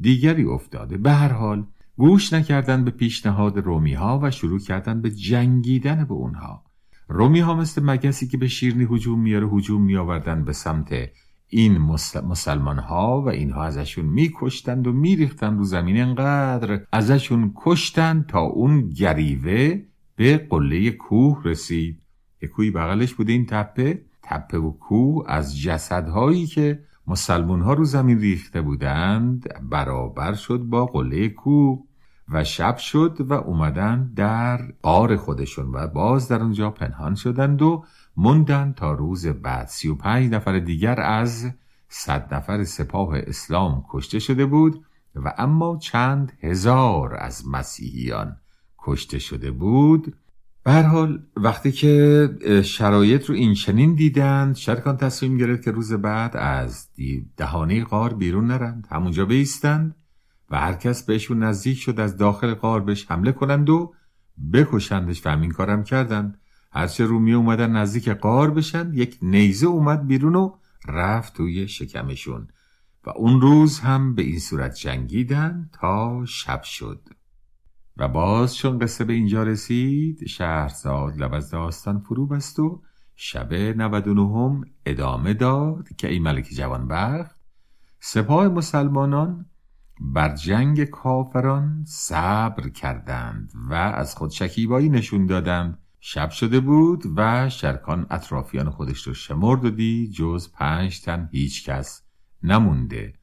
دیگری 0.00 0.44
افتاده؟ 0.44 0.96
به 0.96 1.12
هر 1.12 1.32
حال 1.32 1.66
گوش 1.98 2.32
نکردن 2.32 2.84
به 2.84 2.90
پیشنهاد 2.90 3.58
رومی 3.58 3.94
ها 3.94 4.20
و 4.22 4.30
شروع 4.30 4.58
کردن 4.58 5.00
به 5.00 5.10
جنگیدن 5.10 6.04
به 6.04 6.14
اونها. 6.14 6.64
رومی 7.08 7.40
ها 7.40 7.54
مثل 7.54 7.82
مگسی 7.84 8.28
که 8.28 8.36
به 8.36 8.48
شیرنی 8.48 8.84
هجوم 8.90 9.20
میاره 9.20 9.48
هجوم 9.48 9.82
میآوردن 9.82 10.44
به 10.44 10.52
سمت 10.52 10.94
این 11.48 11.78
مسلمان 12.24 12.78
ها 12.78 13.22
و 13.22 13.28
اینها 13.28 13.64
ازشون 13.64 14.04
میکشتند 14.04 14.86
و 14.86 14.92
میریختند 14.92 15.58
رو 15.58 15.64
زمین. 15.64 16.00
انقدر 16.00 16.80
ازشون 16.92 17.52
کشتند 17.56 18.26
تا 18.26 18.40
اون 18.40 18.90
گریوه 18.90 19.82
به 20.16 20.46
قله 20.50 20.90
کوه 20.90 21.42
رسید. 21.44 22.02
یه 22.42 22.48
کوهی 22.48 22.70
بغلش 22.70 23.14
بوده 23.14 23.32
این 23.32 23.46
تپه. 23.46 24.02
تپه 24.22 24.58
و 24.58 24.70
کوه 24.70 25.24
از 25.28 25.60
جسدهایی 25.60 26.46
که 26.46 26.84
مسلمون 27.06 27.60
ها 27.60 27.72
رو 27.72 27.84
زمین 27.84 28.20
ریخته 28.20 28.62
بودند 28.62 29.48
برابر 29.70 30.34
شد 30.34 30.58
با 30.58 30.86
قله 30.86 31.28
کوه. 31.28 31.87
و 32.30 32.44
شب 32.44 32.76
شد 32.76 33.16
و 33.20 33.32
اومدن 33.32 34.12
در 34.16 34.72
قار 34.82 35.16
خودشون 35.16 35.70
و 35.72 35.86
باز 35.86 36.28
در 36.28 36.42
اونجا 36.42 36.70
پنهان 36.70 37.14
شدند 37.14 37.62
و 37.62 37.84
موندن 38.16 38.72
تا 38.76 38.92
روز 38.92 39.26
بعد. 39.26 39.66
سی 39.66 39.88
و 39.88 39.94
پنج 39.94 40.32
نفر 40.32 40.58
دیگر 40.58 41.00
از 41.00 41.50
صد 41.88 42.34
نفر 42.34 42.64
سپاه 42.64 43.18
اسلام 43.18 43.84
کشته 43.90 44.18
شده 44.18 44.46
بود 44.46 44.84
و 45.14 45.34
اما 45.38 45.78
چند 45.82 46.32
هزار 46.40 47.16
از 47.16 47.48
مسیحیان 47.48 48.36
کشته 48.78 49.18
شده 49.18 49.50
بود. 49.50 50.16
به 50.64 50.82
حال 50.82 51.22
وقتی 51.36 51.72
که 51.72 52.30
شرایط 52.64 53.26
رو 53.26 53.34
این 53.34 53.54
چنین 53.54 53.94
دیدند 53.94 54.56
شرکان 54.56 54.96
تصمیم 54.96 55.36
گرفت 55.36 55.62
که 55.62 55.70
روز 55.70 55.92
بعد 55.92 56.36
از 56.36 56.88
دهانه 57.36 57.84
غار 57.84 58.14
بیرون 58.14 58.46
نرند. 58.46 58.86
همونجا 58.90 59.24
بیستند. 59.24 59.94
و 60.50 60.58
هر 60.60 60.72
کس 60.72 61.02
بهشون 61.02 61.42
نزدیک 61.42 61.78
شد 61.78 62.00
از 62.00 62.16
داخل 62.16 62.54
غار 62.54 62.80
بهش 62.80 63.10
حمله 63.10 63.32
کنند 63.32 63.70
و 63.70 63.94
بکشندش 64.52 65.26
و 65.26 65.30
همین 65.30 65.50
کارم 65.50 65.84
کردند. 65.84 66.40
هرچه 66.72 67.04
رومی 67.04 67.32
اومدن 67.32 67.76
نزدیک 67.76 68.08
قار 68.08 68.50
بشن 68.50 68.90
یک 68.94 69.18
نیزه 69.22 69.66
اومد 69.66 70.06
بیرون 70.06 70.34
و 70.34 70.56
رفت 70.88 71.34
توی 71.34 71.68
شکمشون. 71.68 72.48
و 73.06 73.10
اون 73.10 73.40
روز 73.40 73.80
هم 73.80 74.14
به 74.14 74.22
این 74.22 74.38
صورت 74.38 74.74
جنگیدن 74.74 75.70
تا 75.72 76.24
شب 76.26 76.62
شد. 76.62 77.08
و 77.96 78.08
باز 78.08 78.56
چون 78.56 78.78
قصه 78.78 79.04
به 79.04 79.12
اینجا 79.12 79.42
رسید 79.42 80.26
شهرزاد 80.26 81.22
لب 81.22 81.34
از 81.34 81.50
داستان 81.50 81.98
فرو 81.98 82.26
بست 82.26 82.58
و 82.58 82.82
شب 83.16 83.54
99 83.54 84.64
ادامه 84.86 85.34
داد 85.34 85.88
که 85.96 86.08
ای 86.08 86.18
ملک 86.18 86.48
جوانبخت 86.56 87.36
سپاه 88.00 88.48
مسلمانان 88.48 89.46
بر 90.00 90.34
جنگ 90.34 90.84
کافران 90.84 91.84
صبر 91.86 92.68
کردند 92.68 93.52
و 93.70 93.74
از 93.74 94.14
خود 94.14 94.30
شکیبایی 94.30 94.88
نشون 94.88 95.26
دادند. 95.26 95.78
شب 96.00 96.30
شده 96.30 96.60
بود 96.60 97.02
و 97.16 97.48
شرکان 97.48 98.06
اطرافیان 98.10 98.70
خودش 98.70 99.06
رو 99.06 99.14
شمرد 99.14 99.64
و 99.64 99.70
دی 99.70 100.08
جز 100.08 100.52
پنج 100.52 101.00
تن 101.00 101.28
هیچ 101.32 101.68
کس 101.68 102.02
نمونده 102.42 103.14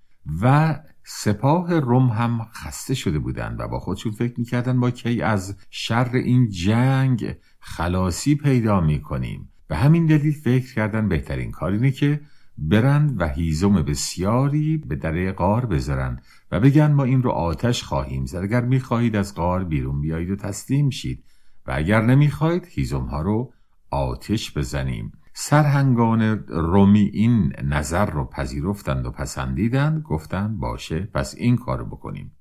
و 0.42 0.76
سپاه 1.04 1.80
روم 1.80 2.10
هم 2.10 2.48
خسته 2.54 2.94
شده 2.94 3.20
بودند 3.20 3.60
و 3.60 3.68
با 3.68 3.80
خودشون 3.80 4.12
فکر 4.12 4.34
می‌کردن 4.40 4.80
با 4.80 4.92
کی 4.92 5.22
از 5.22 5.58
شر 5.70 6.10
این 6.14 6.50
جنگ 6.50 7.36
خلاصی 7.60 8.36
پیدا 8.36 8.82
می‌کنیم. 8.82 9.50
به 9.68 9.76
همین 9.76 10.06
دلیل 10.06 10.34
فکر 10.34 10.74
کردن 10.74 11.10
بهترین 11.10 11.52
کار 11.52 11.72
اینه 11.72 11.92
که 11.92 12.22
برند 12.58 13.22
و 13.22 13.28
هیزم 13.28 13.82
بسیاری 13.82 14.78
به 14.78 14.96
دره 14.96 15.32
قار 15.32 15.66
بذارن 15.66 16.20
و 16.52 16.60
بگن 16.60 16.92
ما 16.92 17.04
این 17.04 17.24
رو 17.24 17.32
آتش 17.32 17.84
خواهیم 17.84 18.26
زد. 18.26 18.38
اگر 18.44 18.62
می‌خواهید 18.62 19.16
از 19.16 19.36
قار 19.36 19.64
بیرون 19.64 20.02
بیایید 20.02 20.32
و 20.32 20.36
تسلیم 20.36 20.90
شید 20.90 21.24
و 21.68 21.72
اگر 21.76 22.02
نمی‌خواهید 22.02 22.66
هیزم 22.70 23.06
ها 23.06 23.22
رو 23.22 23.54
آتش 23.90 24.58
بزنیم. 24.58 25.12
سرهنگان 25.34 26.22
رومی 26.48 27.10
این 27.14 27.54
نظر 27.64 28.06
رو 28.06 28.26
پذیرفتند 28.26 29.06
و 29.06 29.12
پسندیدند 29.12 30.02
گفتند 30.02 30.60
باشه 30.60 31.10
پس 31.14 31.36
این 31.38 31.56
کار 31.56 31.84
بکنیم. 31.84 32.32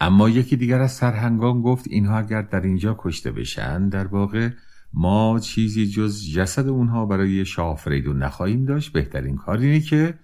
اما 0.00 0.28
یکی 0.28 0.56
دیگر 0.56 0.80
از 0.80 0.92
سرهنگان 0.92 1.62
گفت 1.62 1.84
اینها 1.88 2.18
اگر 2.18 2.42
در 2.42 2.60
اینجا 2.60 2.96
کشته 2.98 3.32
بشن 3.32 3.88
در 3.88 4.06
واقع 4.06 4.50
ما 4.94 5.38
چیزی 5.42 5.86
جز 5.86 6.30
جسد 6.30 6.68
اونها 6.68 7.06
برای 7.06 7.44
شاه 7.44 7.76
فریدون 7.76 8.22
نخواهیم 8.22 8.64
داشت. 8.64 8.92
بهترین 8.92 9.36
کار 9.36 9.58
اینه 9.58 9.80
که 9.80 10.14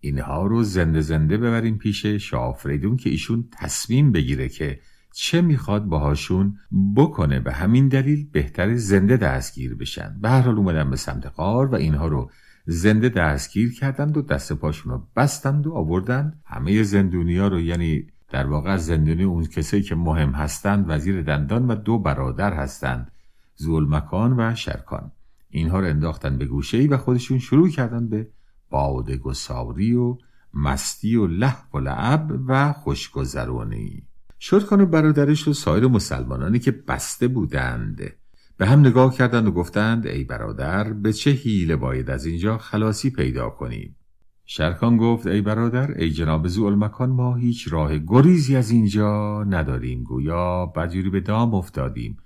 اینها 0.00 0.46
رو 0.46 0.62
زنده 0.62 1.00
زنده 1.00 1.36
ببریم 1.36 1.78
پیش 1.78 2.06
شاه 2.06 2.56
فریدون 2.56 2.96
که 2.96 3.10
ایشون 3.10 3.48
تصمیم 3.52 4.12
بگیره 4.12 4.48
که 4.48 4.80
چه 5.14 5.40
می‌خواد 5.40 5.84
باهاشون 5.84 6.58
بکنه. 6.96 7.40
به 7.40 7.52
همین 7.52 7.88
دلیل 7.88 8.26
بهتر 8.32 8.76
زنده 8.76 9.16
دستگیر 9.16 9.74
بشن. 9.74 10.18
به 10.20 10.28
هر 10.28 10.40
حال 10.40 10.56
اومدن 10.56 10.90
به 10.90 10.96
سمت 10.96 11.26
قار 11.26 11.66
و 11.66 11.74
اینها 11.74 12.08
رو 12.08 12.30
زنده 12.66 13.08
دستگیر 13.08 13.74
کردند 13.74 14.16
و 14.16 14.22
دست 14.22 14.52
پاشون 14.52 14.92
رو 14.92 15.06
بستند 15.16 15.66
و 15.66 15.72
آوردند. 15.72 16.42
همه 16.44 16.82
زندونی 16.82 17.36
ها 17.36 17.48
رو 17.48 17.60
یعنی 17.60 18.06
در 18.30 18.46
واقع 18.46 18.76
زندونی 18.76 19.22
اون 19.22 19.46
کسایی 19.46 19.82
که 19.82 19.94
مهم 19.94 20.30
هستند 20.30 20.84
وزیر 20.88 21.22
دندان 21.22 21.66
و 21.66 21.74
دو 21.74 21.98
برادر 21.98 22.54
هستند. 22.54 23.12
زولمکان 23.60 24.40
و 24.40 24.54
شرکان. 24.54 25.12
اینها 25.50 25.80
رو 25.80 25.86
انداختن 25.86 26.38
به 26.38 26.44
گوشه 26.44 26.78
ای 26.78 26.86
و 26.86 26.96
خودشون 26.96 27.38
شروع 27.38 27.68
کردن 27.68 28.08
به 28.08 28.28
باده 28.70 29.16
گساری 29.16 29.94
و 29.94 30.18
مستی 30.54 31.16
و 31.16 31.26
لح 31.26 31.62
و 31.74 31.78
لعب 31.78 32.40
و 32.46 32.72
خوشگذرانی 32.72 34.02
شرکان 34.38 34.80
و 34.80 34.86
برادرش 34.86 35.48
و 35.48 35.52
سایر 35.52 35.86
مسلمانانی 35.86 36.58
که 36.58 36.70
بسته 36.70 37.28
بودند. 37.28 38.12
به 38.56 38.66
هم 38.66 38.80
نگاه 38.80 39.14
کردند 39.14 39.46
و 39.46 39.52
گفتند 39.52 40.06
ای 40.06 40.24
برادر 40.24 40.92
به 40.92 41.12
چه 41.12 41.30
حیله 41.30 41.76
باید 41.76 42.10
از 42.10 42.26
اینجا 42.26 42.58
خلاصی 42.58 43.10
پیدا 43.10 43.50
کنیم 43.50 43.96
شرکان 44.44 44.96
گفت 44.96 45.26
ای 45.26 45.40
برادر 45.40 45.90
ای 45.98 46.10
جناب 46.10 46.46
مکان 46.58 47.10
ما 47.10 47.34
هیچ 47.34 47.72
راه 47.72 47.98
گریزی 47.98 48.56
از 48.56 48.70
اینجا 48.70 49.44
نداریم. 49.44 50.02
گویا 50.02 50.66
بدجوری 50.66 51.10
به 51.10 51.20
دام 51.20 51.54
افتادیم. 51.54 52.16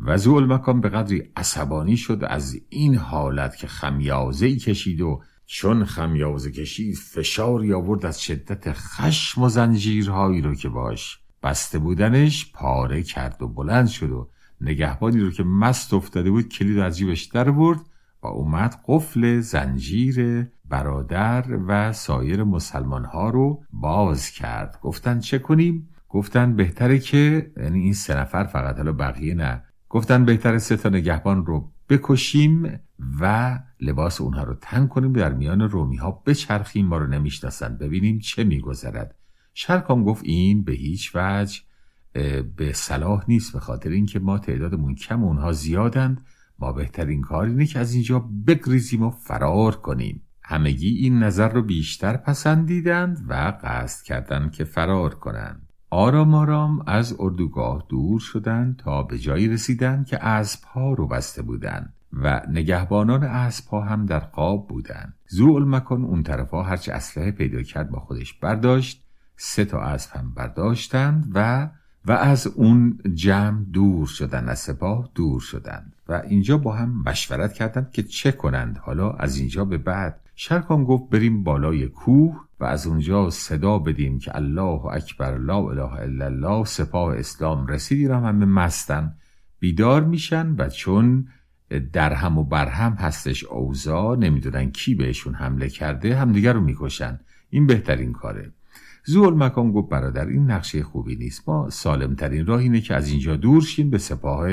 و 0.00 0.40
مکان 0.40 0.80
به 0.80 0.88
قدری 0.88 1.22
عصبانی 1.36 1.96
شد 1.96 2.24
از 2.28 2.60
این 2.68 2.94
حالت 2.94 3.56
که 3.56 3.66
خمیازه 3.66 4.46
ای 4.46 4.56
کشید 4.56 5.00
و 5.00 5.22
چون 5.46 5.84
خمیازه 5.84 6.50
کشید 6.50 6.94
فشاری 6.96 7.72
آورد 7.72 8.06
از 8.06 8.22
شدت 8.22 8.72
خشم 8.72 9.42
و 9.42 9.48
زنجیرهایی 9.48 10.40
رو 10.40 10.54
که 10.54 10.68
باش 10.68 11.18
بسته 11.42 11.78
بودنش 11.78 12.52
پاره 12.52 13.02
کرد 13.02 13.42
و 13.42 13.48
بلند 13.48 13.88
شد 13.88 14.10
و 14.10 14.28
نگهبانی 14.60 15.20
رو 15.20 15.30
که 15.30 15.42
مست 15.42 15.94
افتاده 15.94 16.30
بود 16.30 16.48
کلید 16.48 16.78
از 16.78 16.98
جیبش 16.98 17.24
در 17.24 17.50
برد 17.50 17.80
و 18.22 18.26
اومد 18.26 18.80
قفل 18.86 19.40
زنجیر 19.40 20.46
برادر 20.68 21.44
و 21.66 21.92
سایر 21.92 22.44
مسلمان 22.44 23.04
ها 23.04 23.30
رو 23.30 23.62
باز 23.72 24.30
کرد 24.30 24.78
گفتن 24.82 25.20
چه 25.20 25.38
کنیم؟ 25.38 25.88
گفتن 26.08 26.56
بهتره 26.56 26.98
که 26.98 27.52
یعنی 27.56 27.80
این 27.80 27.92
سه 27.92 28.14
نفر 28.14 28.44
فقط 28.44 28.76
حالا 28.76 28.92
بقیه 28.92 29.34
نه 29.34 29.62
گفتن 29.90 30.24
بهتره 30.24 30.58
سه 30.58 30.76
تا 30.76 30.88
نگهبان 30.88 31.46
رو 31.46 31.72
بکشیم 31.88 32.80
و 33.20 33.58
لباس 33.80 34.20
اونها 34.20 34.44
رو 34.44 34.54
تنگ 34.54 34.88
کنیم 34.88 35.12
در 35.12 35.32
میان 35.32 35.60
رومی 35.60 35.96
ها 35.96 36.22
بچرخیم 36.26 36.86
ما 36.86 36.98
رو 36.98 37.06
نمی‌شناسند 37.06 37.78
ببینیم 37.78 38.18
چه 38.18 38.44
میگذرد. 38.44 39.14
شرکان 39.54 40.04
گفت 40.04 40.24
این 40.24 40.64
به 40.64 40.72
هیچ 40.72 41.10
وجه 41.14 41.60
به 42.56 42.72
صلاح 42.72 43.24
نیست 43.28 43.52
به 43.52 43.60
خاطر 43.60 43.90
اینکه 43.90 44.18
ما 44.18 44.38
تعدادمون 44.38 44.94
کم 44.94 45.24
اونها 45.24 45.52
زیادند. 45.52 46.24
ما 46.58 46.72
بهترین 46.72 47.20
کار 47.20 47.44
اینه 47.44 47.66
که 47.66 47.78
از 47.78 47.94
اینجا 47.94 48.18
بگریزیم 48.46 49.02
و 49.02 49.10
فرار 49.10 49.76
کنیم. 49.76 50.22
همگی 50.42 50.88
این 50.88 51.18
نظر 51.18 51.48
رو 51.48 51.62
بیشتر 51.62 52.16
پسندیدند 52.16 53.26
و 53.28 53.58
قصد 53.62 54.04
کردند 54.04 54.52
که 54.52 54.64
فرار 54.64 55.14
کنند. 55.14 55.69
آرام 55.92 56.34
آرام 56.34 56.82
از 56.86 57.16
اردوگاه 57.18 57.84
دور 57.88 58.20
شدند 58.20 58.76
تا 58.76 59.02
به 59.02 59.18
جایی 59.18 59.48
رسیدند 59.48 60.06
که 60.06 60.24
اسبها 60.24 60.92
رو 60.92 61.06
بسته 61.06 61.42
بودند 61.42 61.92
و 62.12 62.42
نگهبانان 62.50 63.24
اسبها 63.24 63.80
هم 63.80 64.06
در 64.06 64.18
قاب 64.18 64.68
بودند. 64.68 65.14
زو 65.28 65.58
مکن 65.58 66.04
اون 66.04 66.22
طرفها 66.22 66.62
هرچه 66.62 66.92
اسلحه 66.92 67.30
پیدا 67.30 67.62
کرد 67.62 67.90
با 67.90 68.00
خودش 68.00 68.34
برداشت 68.34 69.04
سه 69.36 69.64
تا 69.64 69.80
اسب 69.80 70.16
هم 70.16 70.32
برداشتند 70.34 71.32
و 71.34 71.68
و 72.06 72.12
از 72.12 72.46
اون 72.46 72.98
جمع 73.14 73.64
دور 73.72 74.06
شدن 74.06 74.48
از 74.48 74.58
سپاه 74.58 75.08
دور 75.14 75.40
شدند 75.40 75.92
و 76.08 76.22
اینجا 76.28 76.58
با 76.58 76.72
هم 76.72 77.02
مشورت 77.06 77.52
کردند 77.52 77.90
که 77.92 78.02
چه 78.02 78.32
کنند. 78.32 78.78
حالا 78.78 79.10
از 79.10 79.36
اینجا 79.36 79.64
به 79.64 79.78
بعد 79.78 80.20
شرکان 80.42 80.84
گفت 80.84 81.10
بریم 81.10 81.44
بالای 81.44 81.86
کوه 81.86 82.44
و 82.60 82.64
از 82.64 82.86
اونجا 82.86 83.30
صدا 83.30 83.78
بدیم 83.78 84.18
که 84.18 84.36
الله 84.36 84.86
اکبر 84.86 85.38
لا 85.38 85.56
اله 85.56 85.92
الا 85.92 86.24
الله 86.24 86.64
سپاه 86.64 87.18
اسلام 87.18 87.66
رسیدی 87.66 88.06
هم 88.06 88.24
همه 88.24 88.44
مستن. 88.44 89.14
بیدار 89.58 90.04
میشن 90.04 90.54
و 90.58 90.68
چون 90.68 91.28
در 91.92 92.12
هم 92.12 92.38
و 92.38 92.44
بر 92.44 92.68
هم 92.68 92.92
هستش 92.92 93.44
اوزا 93.44 94.14
نمی‌دونن 94.14 94.70
کی 94.70 94.94
بهشون 94.94 95.34
حمله 95.34 95.68
کرده 95.68 96.16
همدیگر 96.16 96.52
رو 96.52 96.60
می‌کشن. 96.60 97.20
این 97.50 97.66
بهترین 97.66 98.12
کاره. 98.12 98.52
زول 99.04 99.34
مکان 99.34 99.72
گفت 99.72 99.88
برادر 99.88 100.26
این 100.26 100.50
نقشه 100.50 100.82
خوبی 100.82 101.16
نیست. 101.16 101.48
ما 101.48 101.70
سالمترین 101.70 102.46
راه 102.46 102.60
اینه 102.60 102.80
که 102.80 102.94
از 102.94 103.08
اینجا 103.08 103.36
دور 103.36 103.62
شیم 103.62 103.90
به 103.90 103.98
سپاه 103.98 104.48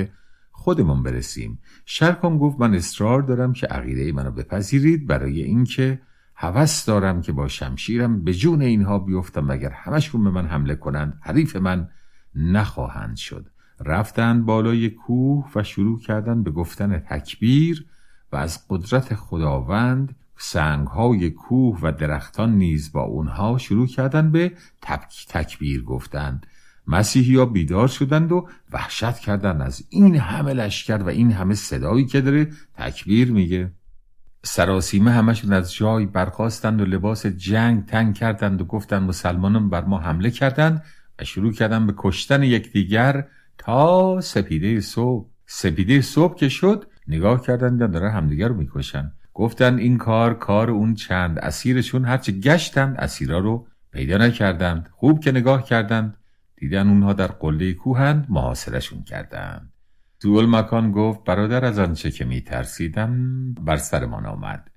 خودمون 0.57 1.03
برسیم. 1.03 1.59
شرکان 1.85 2.37
گفت 2.37 2.59
من 2.59 2.73
اصرار 2.75 3.21
دارم 3.21 3.53
که 3.53 3.67
عقیده 3.67 4.11
منو 4.11 4.31
بپذیرید 4.31 5.07
برای 5.07 5.41
اینکه 5.41 6.01
هوس 6.35 6.85
دارم 6.85 7.21
که 7.21 7.31
با 7.31 7.47
شمشیرم 7.47 8.23
به 8.23 8.33
جون 8.33 8.61
اینها 8.61 8.99
بیفتم 8.99 9.49
اگر 9.49 9.69
همشون 9.69 10.23
به 10.23 10.29
من 10.29 10.45
حمله 10.45 10.75
کنند 10.75 11.19
حریف 11.21 11.55
من 11.55 11.89
نخواهند 12.35 13.17
شد. 13.17 13.45
رفتند 13.85 14.45
بالای 14.45 14.89
کوه 14.89 15.51
و 15.55 15.63
شروع 15.63 15.99
کردند 15.99 16.43
به 16.43 16.51
گفتن 16.51 16.99
تکبیر 16.99 17.85
و 18.31 18.35
از 18.35 18.67
قدرت 18.69 19.15
خداوند 19.15 20.15
سنگهای 20.37 21.29
کوه 21.29 21.79
و 21.81 21.91
درختان 21.91 22.55
نیز 22.55 22.91
با 22.91 23.01
اونها 23.01 23.57
شروع 23.57 23.87
کردند 23.87 24.31
به 24.31 24.51
تکبیر 25.27 25.83
گفتند. 25.83 26.47
مسیحی 26.87 27.35
ها 27.35 27.45
بیدار 27.45 27.87
شدند 27.87 28.31
و 28.31 28.47
وحشت 28.73 29.19
کردند. 29.19 29.61
از 29.61 29.83
این 29.89 30.15
همه 30.15 30.53
لشکر 30.53 30.97
و 30.97 31.07
این 31.07 31.31
همه 31.31 31.53
صدایی 31.53 32.05
که 32.05 32.21
داره 32.21 32.47
تکبیر 32.77 33.31
میگه. 33.31 33.71
سراسیمه 34.43 35.11
همشون 35.11 35.53
از 35.53 35.73
جای 35.73 36.05
برخواستند 36.05 36.81
و 36.81 36.85
لباس 36.85 37.25
جنگ 37.25 37.85
تنگ 37.85 38.15
کردند 38.15 38.61
و 38.61 38.65
گفتند 38.65 39.09
مسلمانان 39.09 39.69
بر 39.69 39.85
ما 39.85 39.99
حمله 39.99 40.31
کردند 40.31 40.83
و 41.19 41.23
شروع 41.23 41.53
کردند 41.53 41.87
به 41.87 41.93
کشتن 41.97 42.43
یکدیگر 42.43 43.27
تا 43.57 44.21
سپیده 44.21 44.81
صبح. 44.81 45.25
سپیده 45.45 46.01
صبح 46.01 46.35
که 46.35 46.49
شد 46.49 46.85
نگاه 47.07 47.41
کردند 47.41 47.91
داره 47.91 48.11
همدیگر 48.11 48.47
رو 48.47 48.55
می‌کشن 48.55 49.11
گفتن 49.33 49.77
این 49.77 49.97
کار 49.97 50.33
کار 50.33 50.71
اون 50.71 50.93
چند 50.93 51.39
اسیرشون 51.39 52.05
هرچه 52.05 52.31
گشتند 52.31 52.95
اسیرا 52.97 53.39
رو 53.39 53.67
پیدا 53.91 54.17
نکردند. 54.17 54.89
خوب 54.91 55.19
که 55.19 55.31
نگاه 55.31 55.63
کردند. 55.63 56.16
دیدن 56.57 56.87
اونها 56.87 57.13
در 57.13 57.27
قله 57.27 57.73
کوهند 57.73 58.25
محاصرشون 58.29 59.03
کردند 59.03 59.73
زول 60.19 60.45
مکان 60.45 60.91
گفت 60.91 61.23
برادر 61.23 61.65
از 61.65 61.79
آنچه 61.79 62.11
که 62.11 62.25
میترسیدم 62.25 63.53
بر 63.53 63.77
سرمان 63.77 64.25
آمد. 64.25 64.71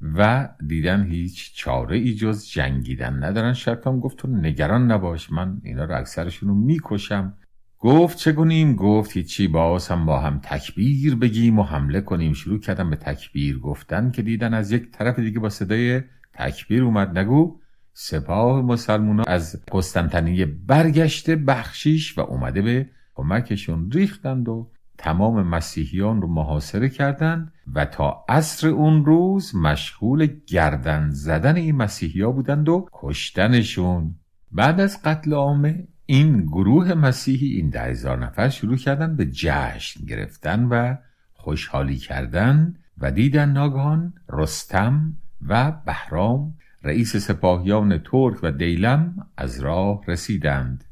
و 0.00 0.48
دیدن 0.66 1.04
هیچ 1.04 1.54
چاره 1.54 1.96
ای 1.96 2.14
جز 2.14 2.46
جنگیدن 2.46 3.24
ندارن. 3.24 3.52
شرکام 3.52 4.00
گفت 4.00 4.16
تو 4.16 4.28
نگران 4.28 4.90
نباش 4.92 5.32
من 5.32 5.60
اینا 5.62 5.84
رو 5.84 5.96
اکثرشون 5.98 6.48
رو 6.48 6.54
می‌کشم. 6.54 7.34
گفت 7.78 8.18
چه 8.18 8.32
کنیم 8.32 8.76
گفت 8.76 9.12
هیچی 9.12 9.48
باز 9.48 9.88
هم 9.88 10.06
با 10.06 10.20
هم 10.20 10.40
تکبیر 10.42 11.16
بگیم 11.16 11.58
و 11.58 11.62
حمله 11.62 12.00
کنیم. 12.00 12.32
شروع 12.32 12.58
کردم 12.58 12.90
به 12.90 12.96
تکبیر 12.96 13.58
گفتن 13.58 14.10
که 14.10 14.22
دیدن 14.22 14.54
از 14.54 14.72
یک 14.72 14.90
طرف 14.90 15.18
دیگه 15.18 15.40
با 15.40 15.48
صدای 15.48 16.02
تکبیر 16.32 16.82
اومد. 16.82 17.18
نگو 17.18 17.60
سپاه 17.96 18.62
مسلمونا 18.62 19.22
از 19.22 19.62
قسطنطنیه 19.72 20.46
برگشته 20.46 21.36
بخشیش 21.36 22.18
و 22.18 22.20
اومده 22.20 22.62
به 22.62 22.88
کمکشون 23.14 23.90
ریختند 23.90 24.48
و 24.48 24.70
تمام 24.98 25.42
مسیحیان 25.42 26.22
رو 26.22 26.28
محاصره 26.28 26.88
کردند 26.88 27.52
و 27.74 27.84
تا 27.84 28.24
عصر 28.28 28.68
اون 28.68 29.04
روز 29.04 29.54
مشغول 29.54 30.28
گردن 30.46 31.10
زدن 31.10 31.56
این 31.56 31.76
مسیحیا 31.76 32.32
بودند 32.32 32.68
و 32.68 32.88
کشتنشون. 32.92 34.14
بعد 34.52 34.80
از 34.80 35.02
قتل 35.02 35.32
عامه 35.32 35.88
این 36.06 36.46
گروه 36.46 36.94
مسیحی 36.94 37.46
این 37.46 37.70
ده 37.70 37.82
هزار 37.82 38.18
نفر 38.18 38.48
شروع 38.48 38.76
کردن 38.76 39.16
به 39.16 39.26
جشن 39.26 40.04
گرفتن 40.04 40.64
و 40.64 40.96
خوشحالی 41.32 41.96
کردن 41.96 42.74
و 42.98 43.10
دیدن 43.10 43.48
ناگهان 43.48 44.14
رستم 44.28 45.16
و 45.48 45.72
بهرام 45.86 46.54
رئیس 46.84 47.16
سپاهیان 47.16 47.98
ترک 47.98 48.38
و 48.42 48.52
دیلم 48.52 49.26
از 49.36 49.60
راه 49.60 50.00
رسیدند 50.06 50.84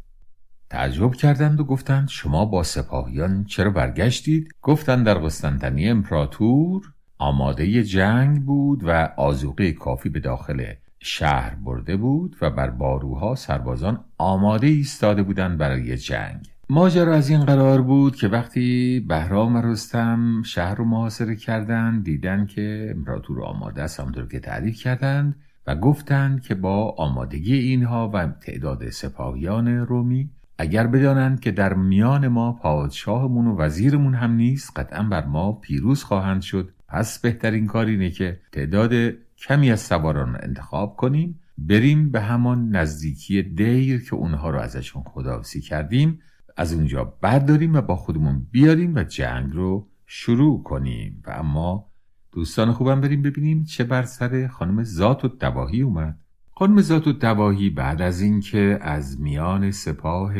تعجب 0.70 1.14
کردند 1.14 1.60
و 1.60 1.64
گفتند 1.64 2.08
شما 2.08 2.44
با 2.44 2.62
سپاهیان 2.62 3.44
چرا 3.44 3.70
برگشتید؟ 3.70 4.48
گفتند 4.62 5.06
در 5.06 5.14
قسطنطنیه 5.14 5.90
امپراتور 5.90 6.92
آماده 7.18 7.84
جنگ 7.84 8.44
بود 8.44 8.80
و 8.84 9.08
آزوقه 9.16 9.72
کافی 9.72 10.08
به 10.08 10.20
داخل 10.20 10.64
شهر 10.98 11.54
برده 11.54 11.96
بود 11.96 12.36
و 12.40 12.50
بر 12.50 12.70
باروها 12.70 13.34
سربازان 13.34 14.04
آماده 14.18 14.66
ایستاده 14.66 15.22
بودند 15.22 15.58
برای 15.58 15.96
جنگ 15.96 16.48
ماجرا 16.68 17.14
از 17.14 17.28
این 17.28 17.44
قرار 17.44 17.82
بود 17.82 18.16
که 18.16 18.28
وقتی 18.28 19.00
بهرام 19.08 19.56
رستم 19.56 20.42
شهر 20.42 20.74
رو 20.74 20.84
محاصره 20.84 21.36
کردند 21.36 22.04
دیدن 22.04 22.46
که 22.46 22.92
امپراتور 22.96 23.44
آماده 23.44 23.82
است 23.82 24.00
همونطور 24.00 24.28
که 24.28 24.40
تعریف 24.40 24.76
کردند 24.82 25.36
و 25.66 25.74
گفتند 25.74 26.42
که 26.42 26.54
با 26.54 26.90
آمادگی 26.90 27.54
اینها 27.54 28.10
و 28.14 28.26
تعداد 28.26 28.90
سپاهیان 28.90 29.68
رومی 29.68 30.30
اگر 30.58 30.86
بدانند 30.86 31.40
که 31.40 31.50
در 31.50 31.74
میان 31.74 32.28
ما 32.28 32.52
پادشاهمون 32.52 33.46
و 33.46 33.56
وزیرمون 33.56 34.14
هم 34.14 34.32
نیست 34.32 34.78
قطعا 34.78 35.02
بر 35.02 35.26
ما 35.26 35.52
پیروز 35.52 36.04
خواهند 36.04 36.42
شد. 36.42 36.72
پس 36.88 37.18
بهترین 37.18 37.66
کار 37.66 37.86
اینه 37.86 38.10
که 38.10 38.40
تعداد 38.52 38.92
کمی 39.38 39.70
از 39.70 39.80
سواران 39.80 40.38
انتخاب 40.42 40.96
کنیم 40.96 41.40
بریم 41.58 42.10
به 42.10 42.20
همان 42.20 42.76
نزدیکی 42.76 43.42
دیر 43.42 44.04
که 44.04 44.14
اونها 44.14 44.50
رو 44.50 44.58
ازشون 44.58 45.02
خداوسی 45.02 45.60
کردیم 45.60 46.18
از 46.56 46.72
اونجا 46.72 47.04
برداریم 47.20 47.74
و 47.74 47.80
با 47.80 47.96
خودمون 47.96 48.46
بیاریم 48.50 48.94
و 48.94 49.02
جنگ 49.02 49.52
رو 49.52 49.88
شروع 50.06 50.62
کنیم. 50.62 51.22
و 51.26 51.30
اما 51.30 51.91
دوستان 52.32 52.72
خوبم 52.72 53.00
بریم 53.00 53.22
ببینیم 53.22 53.64
چه 53.64 53.84
بر 53.84 54.02
سر 54.02 54.48
خانم 54.48 54.84
ذات 54.84 55.24
و 55.24 55.28
دواهی 55.28 55.82
اومد. 55.82 56.18
خانم 56.50 56.80
ذات 56.80 57.06
و 57.06 57.12
دواهی 57.12 57.70
بعد 57.70 58.02
از 58.02 58.20
اینکه 58.20 58.78
از 58.82 59.20
میان 59.20 59.70
سپاه 59.70 60.34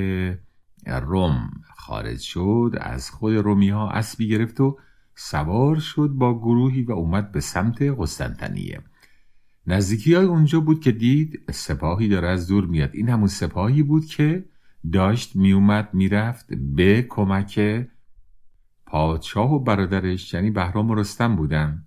روم 0.87 1.51
خارج 1.77 2.21
شد 2.21 2.77
از 2.81 3.11
خود 3.11 3.35
رومی 3.35 3.69
ها 3.69 3.91
اسبی 3.91 4.29
گرفت 4.29 4.61
و 4.61 4.79
سوار 5.15 5.79
شد 5.79 6.09
با 6.09 6.39
گروهی 6.39 6.83
و 6.83 6.93
اومد 6.93 7.33
به 7.33 7.41
سمت 7.41 7.83
قسطنطنیه. 7.83 8.81
نزدیکی 9.67 10.15
های 10.15 10.27
اونجا 10.27 10.61
بود 10.61 10.81
که 10.81 10.93
دید 10.93 11.43
سپاهی 11.51 12.09
داره 12.09 12.29
از 12.29 12.49
دور 12.49 12.67
میاد. 12.67 12.91
این 12.93 13.09
همون 13.09 13.29
سپاهی 13.29 13.83
بود 13.83 14.07
که 14.07 14.45
داشت 14.93 15.37
میومد 15.37 15.89
می‌رفت 15.93 16.55
به 16.55 17.03
کمک 17.03 17.87
پادشاه 18.93 19.55
و 19.55 19.59
برادرش 19.59 20.35
یعنی 20.35 20.51
بهرام 20.51 20.91
و 20.91 20.95
رستم 20.95 21.37
بودن. 21.37 21.85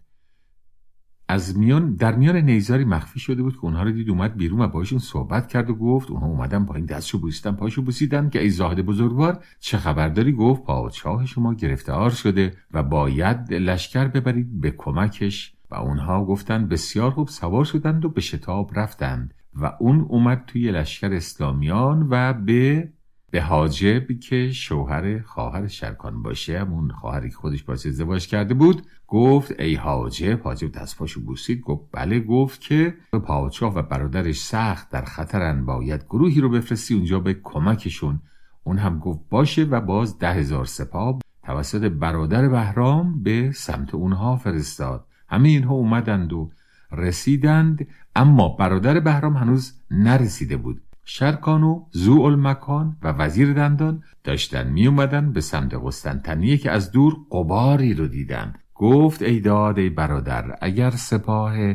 از 1.28 1.58
میان 1.58 1.96
در 1.96 2.16
میان 2.16 2.36
نیزاری 2.36 2.86
مخفی 2.86 3.20
شده 3.20 3.44
بود 3.44 3.54
که 3.54 3.66
اونها 3.66 3.84
رو 3.84 3.92
دید 3.92 4.10
اومد 4.10 4.38
بیرون 4.38 4.62
و 4.62 4.68
باشون 4.68 5.00
صحبت 5.00 5.48
کرد 5.48 5.70
و 5.70 5.76
گفت 5.76 6.12
اونها 6.12 6.28
اومدن 6.28 6.66
پایین 6.66 6.86
دستشو 6.86 7.18
بوسیدن 7.18 7.52
پاشو 7.52 7.82
بوسیدن 7.82 8.30
که 8.30 8.42
ای 8.42 8.50
زاهد 8.50 8.86
بزرگوار 8.86 9.44
چه 9.60 9.78
خبر 9.78 10.10
داری 10.10 10.32
گفت 10.32 10.64
پادشاه 10.64 11.26
شما 11.26 11.54
گرفتار 11.54 12.10
شده 12.10 12.54
و 12.72 12.84
باید 12.84 13.54
لشکر 13.54 14.08
ببرید 14.08 14.62
به 14.62 14.72
کمکش. 14.72 15.56
و 15.72 15.76
اونها 15.76 16.26
گفتند 16.26 16.70
بسیار 16.70 17.12
خوب 17.12 17.28
سوار 17.28 17.66
شدند 17.66 18.06
و 18.06 18.10
به 18.10 18.22
شتاب 18.22 18.80
رفتند. 18.80 19.34
و 19.54 19.72
اون 19.80 20.02
اومد 20.02 20.44
توی 20.48 20.72
لشکر 20.72 21.14
اسلامیان 21.14 22.08
و 22.10 22.34
به 22.34 22.90
به 23.32 23.42
حاجب 23.42 24.20
که 24.20 24.52
شوهر 24.52 25.22
خواهر 25.22 25.68
شرکان 25.68 26.24
باشه 26.24 26.60
همون 26.60 26.92
خواهری 26.92 27.30
که 27.30 27.36
خودش 27.36 27.64
باشه 27.64 27.90
ازدواج 27.90 28.28
کرده 28.28 28.54
بود 28.54 28.82
گفت 29.08 29.60
ای 29.60 29.76
حاجب 29.76 30.42
حاجب 30.42 30.72
دست 30.72 30.98
پاشو 30.98 31.22
بوسید 31.22 31.62
گفت 31.62 31.84
بله 31.92 32.20
گفت 32.20 32.62
که 32.62 32.94
پادشاه 33.12 33.76
و 33.76 33.82
برادرش 33.82 34.40
سخت 34.40 34.90
در 34.90 35.06
خطرن 35.06 35.66
باید 35.66 36.04
گروهی 36.04 36.42
رو 36.42 36.50
بفرستی 36.50 36.94
اونجا 36.94 37.20
به 37.20 37.34
کمکشون. 37.44 38.22
اون 38.64 38.78
هم 38.78 39.00
گفت 39.00 39.20
باشه 39.30 39.64
و 39.64 39.82
باز 39.82 40.20
ده 40.20 40.34
هزار 40.34 40.66
سپاه 40.66 41.20
توسط 41.44 41.82
برادر 41.82 42.48
بهرام 42.48 43.24
به 43.24 43.52
سمت 43.52 43.96
اونها 43.96 44.36
فرستاد. 44.36 45.06
همه 45.30 45.50
اینها 45.50 45.74
اومدند 45.74 46.34
و 46.34 46.52
رسیدند 46.92 47.88
اما 48.16 48.50
برادر 48.50 49.00
بهرام 49.00 49.38
هنوز 49.38 49.74
نرسیده 49.92 50.58
بود. 50.58 50.82
شرکانو 51.06 51.86
زو 51.92 52.22
المکان 52.22 52.98
و 53.04 53.12
وزیر 53.12 53.54
دندان 53.54 54.04
داشتن 54.24 54.68
می 54.68 54.88
اومدن 54.88 55.32
به 55.32 55.42
سمت 55.42 55.74
قسطنطنیه 55.74 56.58
که 56.58 56.72
از 56.72 56.92
دور 56.92 57.16
قباری 57.32 57.94
رو 57.94 58.08
دیدن. 58.08 58.54
گفت 58.76 59.22
ای 59.22 59.40
داد 59.40 59.80
ای 59.80 59.90
برادر 59.90 60.58
اگر 60.62 60.92
سپاه 60.92 61.74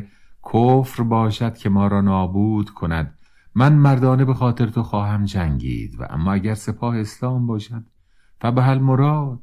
کفر 0.53 1.03
باشد 1.03 1.57
که 1.57 1.69
ما 1.69 1.87
را 1.87 2.01
نابود 2.01 2.69
کند 2.69 3.17
من 3.55 3.73
مردانه 3.73 4.25
به 4.25 4.33
خاطر 4.33 4.65
تو 4.65 4.83
خواهم 4.83 5.25
جنگید 5.25 5.99
و 5.99 6.03
اما 6.09 6.33
اگر 6.33 6.53
سپاه 6.53 6.97
اسلام 6.97 7.47
باشد 7.47 7.83
فبه 8.41 8.75
مراد. 8.75 9.39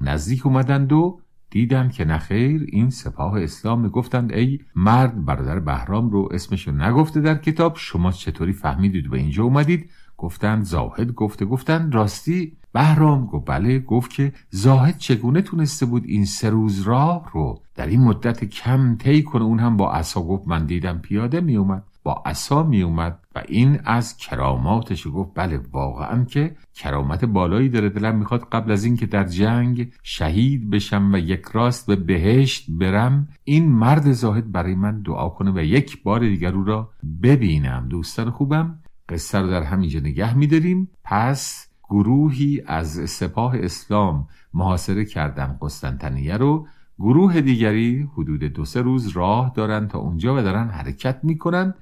نزدیک 0.00 0.46
اومدند 0.46 0.92
و 0.92 1.20
دیدم 1.50 1.88
که 1.88 2.04
نخیر 2.04 2.66
این 2.68 2.90
سپاه 2.90 3.42
اسلام 3.42 3.88
گفتند 3.88 4.32
ای 4.32 4.58
مرد 4.76 5.24
برادر 5.24 5.58
بهرام 5.58 6.10
رو 6.10 6.28
اسمشو 6.32 6.72
نگفته 6.72 7.20
در 7.20 7.34
کتاب 7.34 7.76
شما 7.76 8.12
چطوری 8.12 8.52
فهمیدید 8.52 9.10
به 9.10 9.18
اینجا 9.18 9.44
اومدید؟ 9.44 9.90
گفتند 10.16 10.64
زاهد 10.64 11.12
گفته 11.12 11.44
گفتند 11.44 11.94
راستی؟ 11.94 12.56
بهرام 12.72 13.26
گفت 13.26 13.46
بله 13.46 13.78
گفت 13.78 14.10
که 14.10 14.32
زاهد 14.50 14.98
چگونه 14.98 15.42
تونسته 15.42 15.86
بود 15.86 16.04
این 16.06 16.24
سه 16.24 16.50
روز 16.50 16.80
راه 16.80 17.30
رو 17.32 17.62
در 17.74 17.86
این 17.86 18.00
مدت 18.00 18.44
کم 18.44 18.96
طی 18.96 19.22
کنه؟ 19.22 19.44
اون 19.44 19.58
هم 19.58 19.76
با 19.76 19.92
عصا 19.92 20.20
گفت 20.22 20.48
من 20.48 20.66
دیدم 20.66 20.98
پیاده 20.98 21.40
می 21.40 21.56
اومد 21.56 21.84
با 22.02 22.22
عصا 22.26 22.62
می 22.62 22.82
اومد 22.82 23.18
و 23.34 23.42
این 23.48 23.80
از 23.84 24.16
کراماتش 24.16 25.06
گفت 25.14 25.30
بله 25.34 25.60
واقعا 25.72 26.24
که 26.24 26.56
کرامت 26.74 27.24
بالایی 27.24 27.68
داره 27.68 27.88
دلم 27.88 28.16
می‌خواد 28.16 28.48
قبل 28.52 28.72
از 28.72 28.84
اینکه 28.84 29.06
در 29.06 29.24
جنگ 29.24 29.92
شهید 30.02 30.70
بشم 30.70 31.12
و 31.12 31.18
یک 31.18 31.42
راست 31.52 31.86
به 31.86 31.96
بهشت 31.96 32.70
برم. 32.70 33.28
این 33.44 33.68
مرد 33.68 34.12
زاهد 34.12 34.52
برای 34.52 34.74
من 34.74 35.02
دعا 35.02 35.28
کنه 35.28 35.50
و 35.50 35.58
یک 35.58 36.02
بار 36.02 36.20
دیگر 36.20 36.54
او 36.54 36.64
را 36.64 36.90
ببینم. 37.22 37.86
دوستان 37.88 38.30
خوبم 38.30 38.78
قصه 39.08 39.38
رو 39.38 39.50
در 39.50 39.62
همینجا 39.62 40.00
نگه 40.00 40.36
میداریم. 40.36 40.88
پس 41.04 41.68
گروهی 41.90 42.62
از 42.66 43.10
سپاه 43.10 43.56
اسلام 43.58 44.28
محاصره 44.54 45.04
کردن 45.04 45.58
قسطنطنیه 45.62 46.36
رو. 46.36 46.66
گروه 46.98 47.40
دیگری 47.40 48.08
حدود 48.12 48.44
دو 48.44 48.64
سه 48.64 48.82
روز 48.82 49.08
راه 49.08 49.52
دارن 49.54 49.88
تا 49.88 49.98
اونجا 49.98 50.36
و 50.36 50.42
دارن 50.42 50.68
حرکت 50.68 51.20
می‌کنن. 51.22 51.74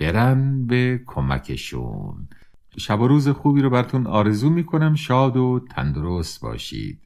برن 0.00 0.66
به 0.66 1.00
کمکشون. 1.06 2.28
شب 2.78 3.00
و 3.00 3.08
روز 3.08 3.28
خوبی 3.28 3.62
رو 3.62 3.70
براتون 3.70 4.06
آرزو 4.06 4.50
می‌کنم. 4.50 4.94
شاد 4.94 5.36
و 5.36 5.60
تندرست 5.70 6.40
باشید. 6.40 7.00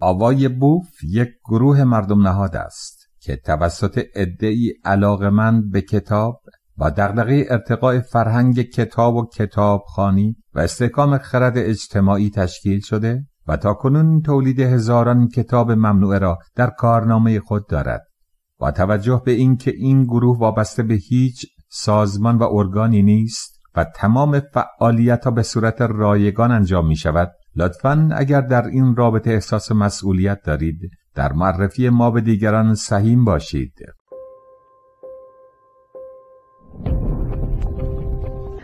آوای 0.00 0.48
بوف 0.48 1.04
یک 1.04 1.28
گروه 1.44 1.84
مردم 1.84 2.26
نهاد 2.26 2.56
است 2.56 3.08
که 3.20 3.36
توسط 3.36 4.04
عدهای 4.14 4.74
علاقمند 4.84 5.70
به 5.70 5.80
کتاب 5.80 6.40
با 6.76 6.90
دغدغه 6.90 7.46
ارتقاء 7.50 8.00
فرهنگ 8.00 8.62
کتاب 8.62 9.14
و 9.14 9.26
کتابخانی 9.26 10.36
و 10.54 10.60
استحکام 10.60 11.18
خرد 11.18 11.58
اجتماعی 11.58 12.30
تشکیل 12.30 12.80
شده 12.80 13.26
و 13.46 13.56
تا 13.56 13.74
کنون 13.74 14.22
تولید 14.22 14.60
هزاران 14.60 15.28
کتاب 15.28 15.72
ممنوعه 15.72 16.18
را 16.18 16.38
در 16.54 16.70
کارنامه 16.70 17.40
خود 17.40 17.68
دارد. 17.68 18.11
با 18.62 18.70
توجه 18.70 19.22
به 19.24 19.32
اینکه 19.32 19.72
این 19.76 20.04
گروه 20.04 20.38
وابسته 20.38 20.82
به 20.82 20.94
هیچ 20.94 21.46
سازمان 21.68 22.38
و 22.38 22.42
ارگانی 22.42 23.02
نیست 23.02 23.60
و 23.76 23.84
تمام 23.84 24.40
فعالیت 24.40 25.24
ها 25.24 25.30
به 25.30 25.42
صورت 25.42 25.80
رایگان 25.80 26.50
انجام 26.50 26.86
می 26.86 26.96
شود 26.96 27.32
لطفا 27.56 28.10
اگر 28.16 28.40
در 28.40 28.66
این 28.66 28.96
رابطه 28.96 29.30
احساس 29.30 29.72
مسئولیت 29.72 30.42
دارید 30.44 30.90
در 31.14 31.32
معرفی 31.32 31.88
ما 31.88 32.10
به 32.10 32.20
دیگران 32.20 32.74
سهیم 32.74 33.24
باشید. 33.24 33.74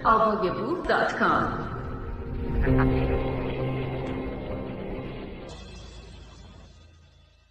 آوای 0.04 0.50